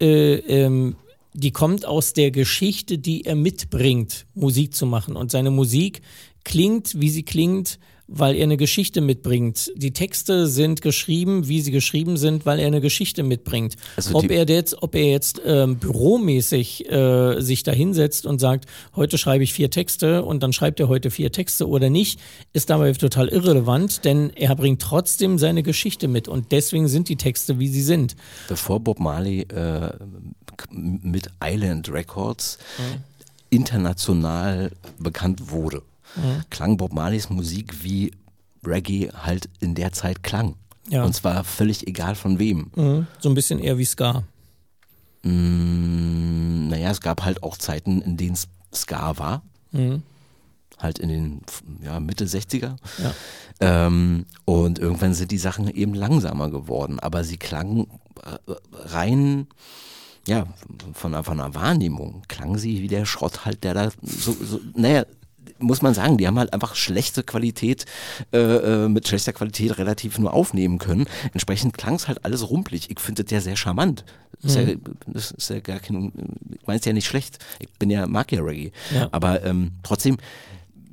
[0.00, 0.96] äh, ähm,
[1.34, 5.14] die kommt aus der Geschichte, die er mitbringt, Musik zu machen.
[5.14, 6.00] Und seine Musik
[6.42, 7.78] klingt, wie sie klingt,
[8.08, 9.72] weil er eine Geschichte mitbringt.
[9.74, 13.76] Die Texte sind geschrieben, wie sie geschrieben sind, weil er eine Geschichte mitbringt.
[13.96, 18.66] Also ob er jetzt, ob er jetzt ähm, büromäßig äh, sich da hinsetzt und sagt,
[18.94, 22.20] heute schreibe ich vier Texte und dann schreibt er heute vier Texte oder nicht,
[22.52, 27.16] ist dabei total irrelevant, denn er bringt trotzdem seine Geschichte mit und deswegen sind die
[27.16, 28.14] Texte, wie sie sind.
[28.48, 29.90] Bevor Bob Marley äh,
[30.70, 32.58] mit Island Records
[33.50, 35.82] international bekannt wurde,
[36.50, 38.12] klang Bob Marleys Musik wie
[38.64, 40.54] Reggae halt in der Zeit klang.
[40.88, 41.04] Ja.
[41.04, 42.70] Und zwar völlig egal von wem.
[42.76, 43.06] Mhm.
[43.18, 44.22] So ein bisschen eher wie Ska.
[45.22, 49.42] Mm, naja, es gab halt auch Zeiten, in denen es Ska war.
[49.72, 50.02] Mhm.
[50.78, 51.40] Halt in den
[51.82, 52.76] ja, Mitte 60er.
[53.02, 53.14] Ja.
[53.60, 57.00] Ähm, und irgendwann sind die Sachen eben langsamer geworden.
[57.00, 57.86] Aber sie klangen
[58.22, 59.46] äh, rein,
[60.28, 60.46] ja,
[60.92, 64.60] von, einer- von einer Wahrnehmung, klangen sie wie der Schrott halt, der da so, so
[64.74, 65.04] naja,
[65.58, 67.84] muss man sagen, die haben halt einfach schlechte Qualität,
[68.32, 71.06] äh, äh, mit schlechter Qualität relativ nur aufnehmen können.
[71.32, 72.90] Entsprechend klang es halt alles rumpelig.
[72.90, 74.04] Ich finde das ja sehr charmant.
[74.42, 74.66] Ist, ja,
[75.06, 76.12] das ist ja gar kein,
[76.50, 77.38] ich meine es ja nicht schlecht.
[77.58, 78.72] Ich bin ja, mag ja Reggae.
[78.94, 79.08] Ja.
[79.12, 80.18] Aber ähm, trotzdem,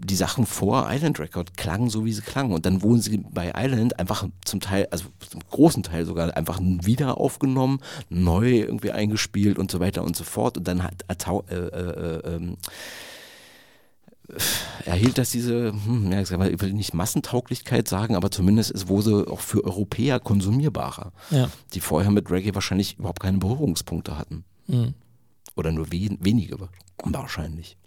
[0.03, 2.53] die Sachen vor Island Record klangen so, wie sie klangen.
[2.53, 6.59] Und dann wurden sie bei Island einfach zum Teil, also zum großen Teil sogar einfach
[6.61, 7.79] wieder aufgenommen,
[8.09, 10.57] neu irgendwie eingespielt und so weiter und so fort.
[10.57, 11.03] Und dann hat
[11.49, 12.57] äh, äh, äh, ähm,
[14.85, 19.39] erhielt das diese, hm, ja, ich will nicht Massentauglichkeit sagen, aber zumindest es wurde auch
[19.39, 21.49] für Europäer konsumierbarer, Ja.
[21.73, 24.43] die vorher mit Reggae wahrscheinlich überhaupt keine Berührungspunkte hatten.
[24.67, 24.93] Mhm.
[25.55, 26.57] Oder nur wen, wenige
[27.03, 27.77] wahrscheinlich.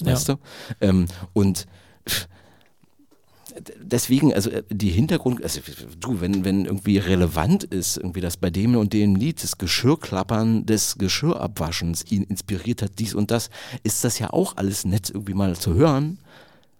[0.00, 0.12] Ja.
[0.12, 0.36] Weißt du?
[0.80, 1.66] Ähm, und
[3.80, 5.60] deswegen, also äh, die Hintergrund, also
[6.00, 10.66] du, wenn, wenn irgendwie relevant ist, irgendwie das bei dem und dem Lied, das Geschirrklappern
[10.66, 13.50] des Geschirrabwaschens ihn inspiriert hat, dies und das,
[13.82, 16.18] ist das ja auch alles nett irgendwie mal zu hören.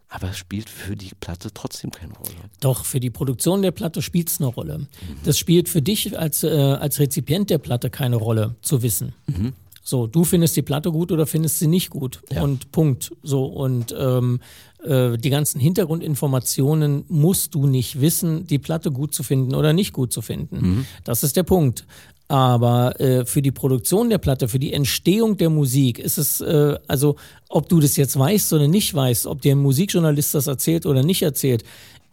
[0.09, 2.35] Aber es spielt für die Platte trotzdem keine Rolle.
[2.61, 4.79] Doch, für die Produktion der Platte spielt es eine Rolle.
[4.79, 4.87] Mhm.
[5.25, 9.15] Das spielt für dich als, äh, als Rezipient der Platte keine Rolle, zu wissen.
[9.27, 9.55] Mhm.
[9.83, 12.23] So, du findest die Platte gut oder findest sie nicht gut.
[12.31, 12.43] Ja.
[12.43, 13.13] Und Punkt.
[13.23, 14.41] So, und ähm,
[14.85, 19.93] äh, die ganzen Hintergrundinformationen musst du nicht wissen, die Platte gut zu finden oder nicht
[19.93, 20.57] gut zu finden.
[20.57, 20.87] Mhm.
[21.05, 21.85] Das ist der Punkt.
[22.29, 26.79] Aber äh, für die Produktion der Platte, für die Entstehung der Musik ist es, äh,
[26.87, 27.17] also
[27.49, 31.03] ob du das jetzt weißt oder nicht weißt, ob dir ein Musikjournalist das erzählt oder
[31.03, 31.65] nicht erzählt,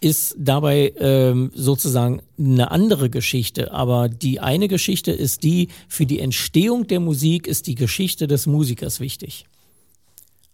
[0.02, 3.72] ist dabei ähm, sozusagen eine andere Geschichte.
[3.72, 8.48] Aber die eine Geschichte ist die, für die Entstehung der Musik ist die Geschichte des
[8.48, 9.46] Musikers wichtig.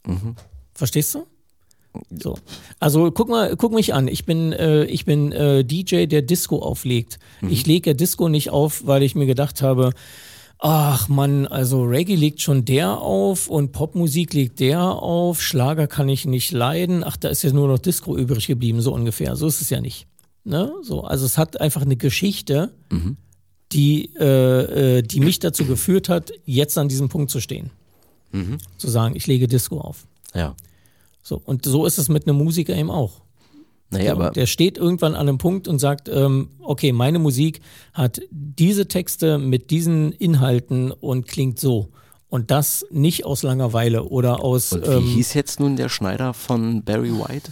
[0.06, 0.36] Mhm.
[0.74, 1.26] Verstehst du?
[2.10, 2.38] So.
[2.80, 4.08] Also guck mal, guck mich an.
[4.08, 7.20] Ich bin, äh, ich bin äh, DJ, der Disco auflegt.
[7.42, 7.50] Mhm.
[7.50, 9.92] Ich lege ja Disco nicht auf, weil ich mir gedacht habe,
[10.60, 16.10] ach man, also Reggae legt schon der auf und Popmusik legt der auf, Schlager kann
[16.10, 19.36] ich nicht leiden, ach, da ist jetzt nur noch Disco übrig geblieben, so ungefähr.
[19.36, 20.08] So ist es ja nicht.
[20.44, 20.74] Ne?
[20.82, 23.18] So, also es hat einfach eine Geschichte, mhm.
[23.72, 27.72] die, äh, äh, die mich dazu geführt hat, jetzt an diesem Punkt zu stehen.
[28.32, 28.58] Mhm.
[28.78, 30.08] Zu sagen, ich lege Disco auf.
[30.34, 30.56] Ja.
[31.24, 33.22] So, und so ist es mit einem Musiker eben auch.
[33.92, 37.62] Naja, aber der steht irgendwann an einem Punkt und sagt, ähm, okay, meine Musik
[37.94, 41.90] hat diese Texte mit diesen Inhalten und klingt so.
[42.28, 44.74] Und das nicht aus Langeweile oder aus.
[44.74, 47.52] Und wie ähm, hieß jetzt nun der Schneider von Barry White?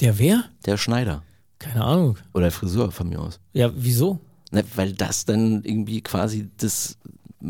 [0.00, 0.44] Der wer?
[0.66, 1.22] Der Schneider.
[1.58, 2.18] Keine Ahnung.
[2.34, 3.40] Oder der Friseur von mir aus.
[3.52, 4.20] Ja, wieso?
[4.50, 6.98] Na, weil das dann irgendwie quasi das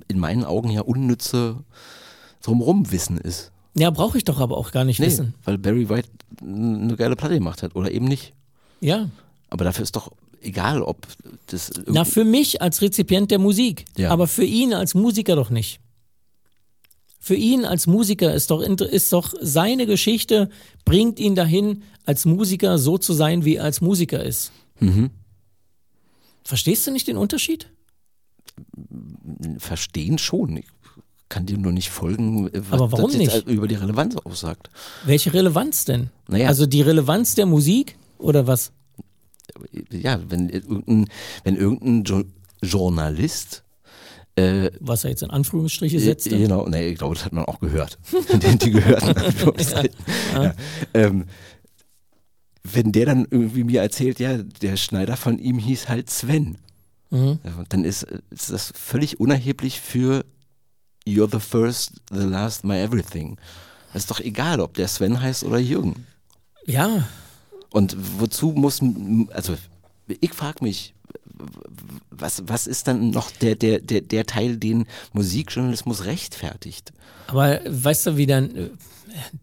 [0.09, 1.57] in meinen Augen ja unnütze
[2.43, 3.53] Drumherum-Wissen ist.
[3.75, 5.35] Ja, brauche ich doch aber auch gar nicht nee, wissen.
[5.45, 6.09] Weil Barry White
[6.41, 8.35] eine geile Platte gemacht hat oder eben nicht.
[8.81, 9.09] Ja.
[9.49, 10.13] Aber dafür ist doch
[10.43, 11.07] egal, ob
[11.47, 11.71] das.
[11.87, 13.85] Na, für mich als Rezipient der Musik.
[13.97, 14.11] Ja.
[14.11, 15.81] Aber für ihn als Musiker doch nicht.
[17.19, 20.51] Für ihn als Musiker ist doch, ist doch seine Geschichte,
[20.85, 24.51] bringt ihn dahin, als Musiker so zu sein, wie er als Musiker ist.
[24.81, 25.11] Mhm.
[26.43, 27.69] Verstehst du nicht den Unterschied?
[29.59, 30.57] Verstehen schon.
[30.57, 30.67] Ich
[31.33, 33.47] kann dir nur nicht folgen, was Aber warum das nicht?
[33.49, 34.69] über die Relevanz aussagt.
[35.07, 36.11] Welche Relevanz denn?
[36.29, 36.49] Naja.
[36.49, 38.71] Also die Relevanz der Musik oder was?
[39.91, 41.07] Ja, wenn irgendein,
[41.43, 42.25] wenn irgendein jo
[42.63, 43.65] Journalist
[44.37, 46.29] äh, Was er jetzt in Anführungsstriche setzt.
[46.29, 47.99] Genau, nee, ich glaube, das hat man auch gehört.
[48.63, 49.15] die, gehörten.
[50.35, 50.43] ja.
[50.43, 50.55] ja.
[50.93, 51.25] Ähm,
[52.63, 56.59] wenn der dann irgendwie mir erzählt, ja, der Schneider von ihm hieß halt Sven,
[57.11, 57.39] mhm.
[57.71, 60.25] dann ist, ist das völlig unerheblich für
[61.07, 63.39] You're the first, the last, my everything.
[63.95, 66.07] Ist doch egal, ob der Sven heißt oder Jürgen.
[66.67, 67.09] Ja.
[67.71, 68.81] Und wozu muss,
[69.33, 69.57] also
[70.07, 70.95] ich frage mich,
[72.11, 76.93] was, was ist dann noch der, der, der, der Teil, den Musikjournalismus rechtfertigt?
[77.27, 78.71] Aber weißt du, wie dann,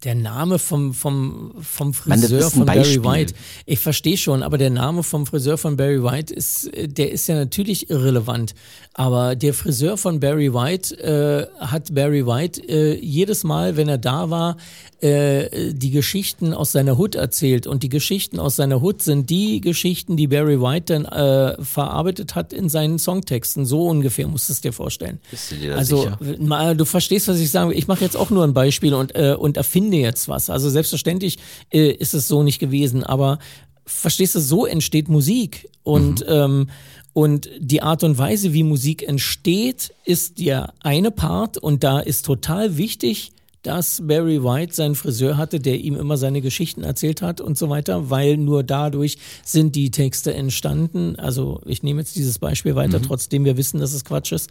[0.04, 3.34] der Name vom, vom, vom Friseur Mann, von Barry White,
[3.66, 7.36] ich verstehe schon, aber der Name vom Friseur von Barry White ist, der ist ja
[7.36, 8.56] natürlich irrelevant.
[8.94, 13.98] Aber der Friseur von Barry White äh, hat Barry White äh, jedes Mal, wenn er
[13.98, 14.58] da war,
[15.02, 17.68] äh, die Geschichten aus seiner Hut erzählt.
[17.68, 22.36] Und die Geschichten aus seiner Hut sind die Geschichten, die Barry White dann äh, verarbeitet
[22.36, 23.66] hat in seinen Songtexten.
[23.66, 25.20] So ungefähr musst du es dir vorstellen.
[25.32, 26.18] Bist du dir also, sicher?
[26.40, 27.74] Mal, du verstehst, was ich sage.
[27.74, 30.49] Ich mache jetzt auch nur ein Beispiel und, äh, und erfinde jetzt was.
[30.49, 31.38] Also selbstverständlich
[31.70, 33.39] äh, ist es so nicht gewesen, aber
[33.86, 35.70] verstehst du, so entsteht Musik.
[35.84, 36.34] Und, mhm.
[36.34, 36.70] ähm,
[37.14, 42.26] und die Art und Weise, wie Musik entsteht, ist der eine Part und da ist
[42.26, 43.32] total wichtig,
[43.64, 47.70] dass Barry White seinen Friseur hatte, der ihm immer seine Geschichten erzählt hat und so
[47.70, 51.18] weiter, weil nur dadurch sind die Texte entstanden.
[51.18, 53.03] Also ich nehme jetzt dieses Beispiel weiter, mhm.
[53.03, 54.49] trotzdem wir wissen, dass es Quatsch ist.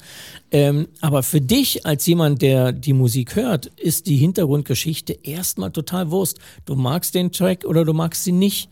[0.51, 6.11] Ähm, aber für dich als jemand, der die Musik hört, ist die Hintergrundgeschichte erstmal total
[6.11, 6.39] Wurst.
[6.67, 8.69] Du magst den Track oder du magst sie nicht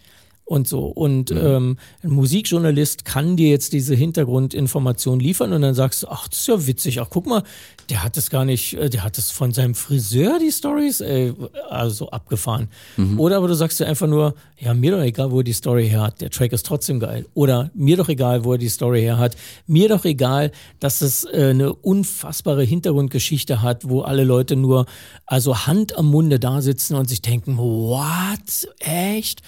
[0.46, 0.86] und so.
[0.86, 1.36] Und mhm.
[1.38, 6.38] ähm, ein Musikjournalist kann dir jetzt diese Hintergrundinformation liefern und dann sagst du, ach, das
[6.38, 7.42] ist ja witzig, ach, guck mal,
[7.90, 11.34] der hat es gar nicht, äh, der hat es von seinem Friseur, die Stories, ey,
[11.68, 12.68] also abgefahren.
[12.96, 13.18] Mhm.
[13.18, 15.88] Oder aber du sagst dir einfach nur, ja, mir doch egal, wo er die Story
[15.88, 17.26] her hat, der Track ist trotzdem geil.
[17.34, 19.36] Oder mir doch egal, wo er die Story her hat.
[19.66, 24.86] Mir doch egal, dass es äh, eine unfassbare Hintergrundgeschichte hat, wo alle Leute nur,
[25.26, 28.68] also Hand am Munde da sitzen und sich denken, what?
[28.78, 29.42] Echt?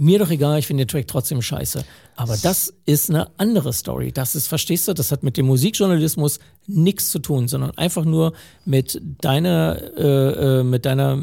[0.00, 1.84] Mir doch egal, ich finde den Track trotzdem scheiße.
[2.14, 4.12] Aber das ist eine andere Story.
[4.12, 6.38] Das ist, verstehst du, das hat mit dem Musikjournalismus
[6.68, 8.32] nichts zu tun, sondern einfach nur
[8.64, 11.20] mit deiner, äh, äh, mit deiner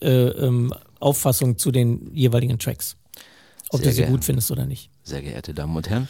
[0.00, 2.96] äh, ähm, Auffassung zu den jeweiligen Tracks.
[3.70, 4.88] Ob Sehr du sie gut findest oder nicht.
[5.02, 6.06] Sehr geehrte Damen und Herren,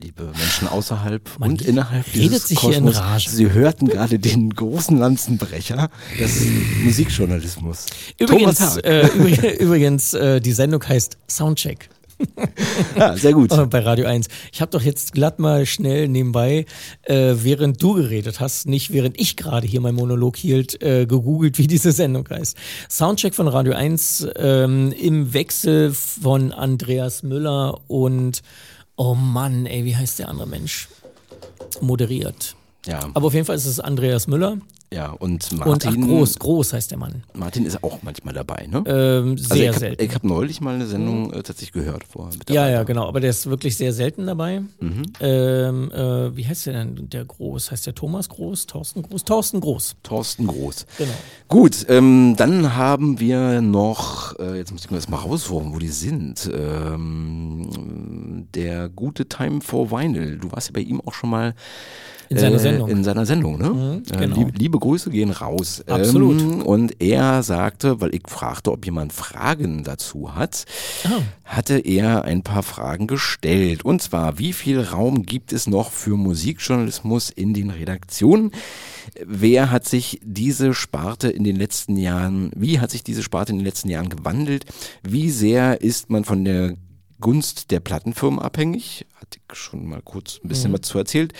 [0.00, 3.24] liebe Menschen außerhalb Man und innerhalb redet dieses sich hier in Kosmos.
[3.24, 6.42] Sie hörten gerade den großen Lanzenbrecher des
[6.84, 7.86] Musikjournalismus.
[8.18, 11.88] Übrigens, äh, übrig- übrigens äh, die Sendung heißt Soundcheck.
[12.96, 13.50] ja, sehr gut.
[13.70, 14.28] Bei Radio 1.
[14.52, 16.66] Ich habe doch jetzt glatt mal schnell nebenbei,
[17.02, 21.58] äh, während du geredet hast, nicht während ich gerade hier meinen Monolog hielt, äh, gegoogelt,
[21.58, 22.56] wie diese Sendung heißt.
[22.88, 28.42] Soundcheck von Radio 1 ähm, im Wechsel von Andreas Müller und,
[29.02, 30.88] oh Mann, ey, wie heißt der andere Mensch?
[31.80, 32.54] Moderiert.
[32.86, 34.58] Ja, Aber auf jeden Fall ist es Andreas Müller
[34.92, 37.22] ja und und ach, Martin, Groß, Groß heißt der Mann.
[37.34, 38.82] Martin ist auch manchmal dabei, ne?
[38.86, 40.02] Ähm, also sehr ich selten.
[40.04, 42.36] habe hab neulich mal eine Sendung äh, tatsächlich gehört vorher.
[42.36, 43.08] Mit Ja, ja, genau.
[43.08, 44.62] Aber der ist wirklich sehr selten dabei.
[44.80, 45.02] Mhm.
[45.20, 47.70] Ähm, äh, wie heißt der denn, der Groß?
[47.70, 48.66] Heißt der Thomas Groß?
[48.66, 49.24] Thorsten Groß?
[49.24, 49.96] Thorsten Groß.
[50.02, 50.86] Thorsten Groß.
[50.98, 51.12] Genau.
[51.48, 55.78] Gut, ähm, dann haben wir noch, äh, jetzt muss ich mir das mal raussuchen, wo
[55.78, 56.50] die sind.
[56.52, 60.38] Ähm, der gute Time for Vinyl.
[60.38, 61.54] Du warst ja bei ihm auch schon mal
[62.32, 62.88] In seiner äh, Sendung.
[62.88, 63.70] In seiner Sendung, ne?
[63.70, 64.36] Mhm, Äh, genau.
[64.36, 65.82] liebe, liebe Grüße gehen raus.
[65.86, 66.40] Absolut.
[66.40, 70.64] Ähm, und er sagte, weil ich fragte, ob jemand Fragen dazu hat,
[71.04, 71.20] Ah.
[71.44, 73.84] hatte er ein paar Fragen gestellt.
[73.84, 78.50] Und zwar, wie viel Raum gibt es noch für Musikjournalismus in den Redaktionen?
[79.26, 83.58] Wer hat sich diese Sparte in den letzten Jahren, wie hat sich diese Sparte in
[83.58, 84.64] den letzten Jahren gewandelt?
[85.02, 86.74] Wie sehr ist man von der
[87.22, 89.06] Gunst der Plattenfirmen abhängig?
[89.14, 91.32] Hatte ich schon mal kurz ein bisschen was zu erzählt.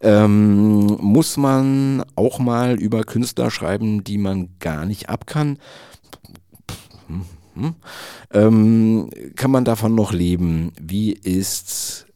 [0.00, 5.58] Ähm, muss man auch mal über Künstler schreiben, die man gar nicht ab kann?
[7.08, 7.24] Hm,
[7.54, 7.74] hm.
[8.32, 10.72] Ähm, kann man davon noch leben?
[10.80, 12.06] Wie ist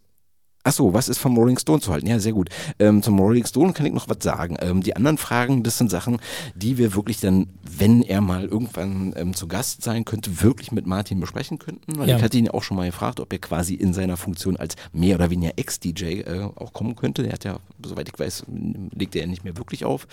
[0.66, 2.06] Ach so, was ist vom Rolling Stone zu halten?
[2.06, 2.48] Ja, sehr gut.
[2.78, 4.56] Ähm, zum Rolling Stone kann ich noch was sagen.
[4.60, 6.18] Ähm, die anderen Fragen, das sind Sachen,
[6.54, 10.86] die wir wirklich dann, wenn er mal irgendwann ähm, zu Gast sein könnte, wirklich mit
[10.86, 11.98] Martin besprechen könnten.
[11.98, 12.16] Weil Ja.
[12.16, 15.16] ich hatte ihn auch schon mal gefragt, ob er quasi in seiner Funktion als mehr
[15.16, 17.26] oder weniger Ex-DJ äh, auch kommen könnte.
[17.26, 18.44] Er hat ja, soweit ich weiß,
[18.96, 20.06] legt er nicht mehr wirklich auf.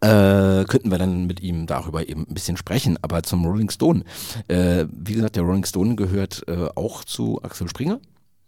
[0.00, 2.96] Äh, könnten wir dann mit ihm darüber eben ein bisschen sprechen.
[3.02, 4.04] Aber zum Rolling Stone.
[4.48, 8.00] Äh, wie gesagt, der Rolling Stone gehört äh, auch zu Axel Springer.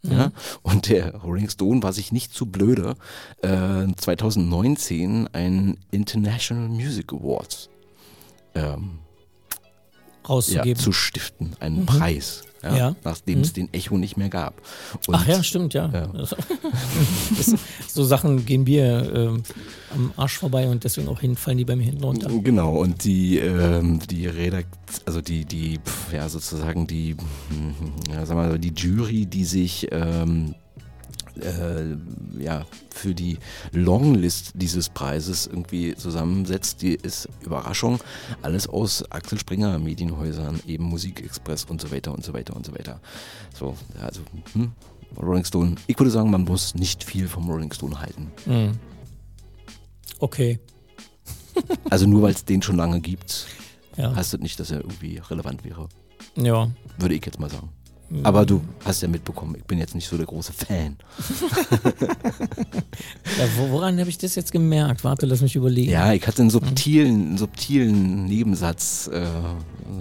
[0.04, 0.32] Ja,
[0.62, 2.96] und der Rolling Stone war sich nicht zu blöde,
[3.40, 7.70] äh, 2019 ein International Music Awards
[8.54, 8.98] ähm,
[10.22, 10.76] ja, Rauszugeben.
[10.82, 12.76] zu stiften, einen Preis, ja, Mhm.
[12.76, 12.96] Ja.
[13.02, 14.54] nachdem es den Echo nicht mehr gab.
[15.08, 15.90] Und Ach ja, stimmt, ja.
[15.92, 16.08] Ja.
[17.36, 17.54] Das,
[17.88, 19.42] so Sachen gehen mir ähm,
[19.94, 22.30] am Arsch vorbei und deswegen auch hin, fallen die bei mir hinten runter.
[22.42, 24.68] Genau, und die, ähm, die Redakt,
[25.06, 25.80] also die, die,
[26.12, 27.16] ja, sozusagen die,
[27.48, 27.74] hm,
[28.12, 30.54] ja, sag mal, die Jury, die sich, ähm,
[31.40, 31.96] äh,
[32.42, 33.38] ja, für die
[33.72, 38.00] Longlist dieses Preises irgendwie zusammensetzt, die ist Überraschung.
[38.42, 42.72] Alles aus Axel Springer Medienhäusern, eben Musikexpress und so weiter und so weiter und so
[42.72, 43.00] weiter.
[43.54, 44.22] So, also,
[44.52, 44.72] hm,
[45.20, 45.76] Rolling Stone.
[45.86, 48.30] Ich würde sagen, man muss nicht viel vom Rolling Stone halten.
[48.44, 48.72] Hm.
[50.18, 50.60] Okay,
[51.90, 53.46] Also nur weil es den schon lange gibt,
[53.96, 54.14] ja.
[54.14, 55.88] heißt das nicht, dass er irgendwie relevant wäre.
[56.36, 56.70] ja.
[56.98, 57.70] Würde ich jetzt mal sagen.
[58.24, 60.96] Aber du hast ja mitbekommen, ich bin jetzt nicht so der große Fan.
[63.38, 65.04] ja wo, woran habe ich das jetzt gemerkt?
[65.04, 65.90] Warte, lass mich überlegen.
[65.90, 69.26] Ja, ich hatte einen subtilen, einen subtilen Nebensatz, äh,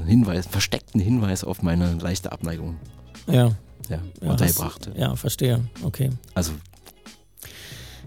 [0.05, 2.75] Hinweis, versteckten Hinweis auf meine leichte Abneigung
[3.27, 3.33] ja.
[3.89, 4.87] ja, ja, untergebracht.
[4.87, 5.61] hast- ja verstehe.
[5.83, 6.09] Okay.
[6.33, 6.51] Also,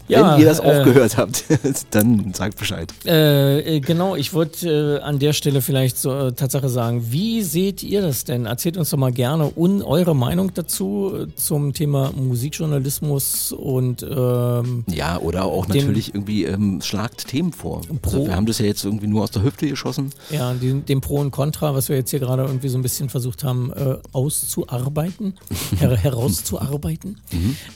[0.08, 1.44] Ja, wenn ihr das auch äh, gehört habt,
[1.90, 2.92] dann sagt Bescheid.
[3.06, 7.42] Äh, äh, genau, ich wollte äh, an der Stelle vielleicht so äh, Tatsache sagen, wie
[7.42, 8.44] seht ihr das denn?
[8.46, 14.84] Erzählt uns doch mal gerne un eure Meinung dazu äh, zum Thema Musikjournalismus und ähm,
[14.92, 17.80] Ja, oder auch Den- natürlich irgendwie ähm, schlagt Themen vor.
[18.02, 20.10] Also wir haben das ja jetzt irgendwie nur aus der Hüfte geschossen.
[20.30, 23.08] ja, dem, dem Pro und Contra, was wir jetzt hier gerade irgendwie so ein bisschen
[23.08, 23.72] versucht haben
[24.12, 25.34] auszuarbeiten,
[25.78, 27.18] her herauszuarbeiten.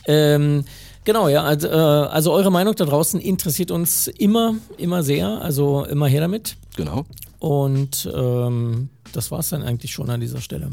[0.06, 0.64] Ähm,
[1.09, 5.86] genau, ja, also, äh, also eure Meinung da draußen interessiert uns immer, immer sehr, also
[5.86, 6.59] immer her damit.
[6.76, 7.06] Genau.
[7.38, 10.68] Und ähm, das war es dann eigentlich schon an dieser Stelle.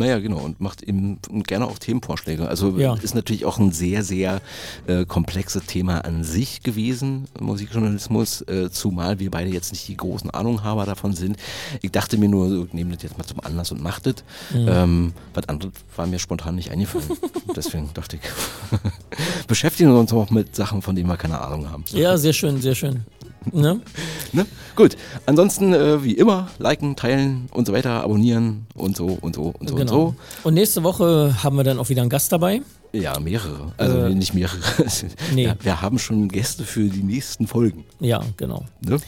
[0.00, 2.48] Naja, genau, und macht eben gerne auch Themenvorschläge.
[2.48, 2.94] Also Ja.
[2.94, 4.40] ist natürlich auch ein sehr, sehr
[4.86, 10.30] äh, komplexes Thema an sich gewesen, Musikjournalismus, äh, zumal wir beide jetzt nicht die großen
[10.30, 11.36] Ahnunghaber davon sind.
[11.82, 14.14] Ich dachte mir nur, so, nehmt das jetzt mal zum Anlass und macht das.
[14.54, 14.66] Mhm.
[14.68, 17.04] Ähm, was anderes war mir spontan nicht eingefallen.
[17.54, 18.22] Deswegen dachte ich,
[19.48, 21.84] beschäftigen wir uns auch mit Sachen, von denen wir keine Ahnung haben.
[21.92, 23.04] Ja, sehr schön, sehr schön.
[23.52, 23.80] Ne?
[24.32, 24.46] Ne?
[24.76, 29.52] Gut, ansonsten äh, wie immer, liken, teilen und so weiter, abonnieren und so und so
[29.58, 29.92] und so und Genau.
[29.92, 30.14] so.
[30.44, 32.62] Und nächste Woche haben wir dann auch wieder einen Gast dabei.
[32.92, 33.72] Ja, mehrere.
[33.76, 34.58] Also Äh, nicht mehrere.
[35.34, 35.46] nee.
[35.46, 37.84] Ja, wir haben schon Gäste für die nächsten Folgen.
[37.98, 38.64] Ja, genau.
[38.82, 38.98] Ne?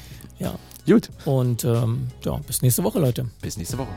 [0.40, 0.54] Ja.
[0.86, 3.26] Gut, Und ähm, ja, bis nächste Woche, Leute.
[3.40, 3.88] bis nächste Woche.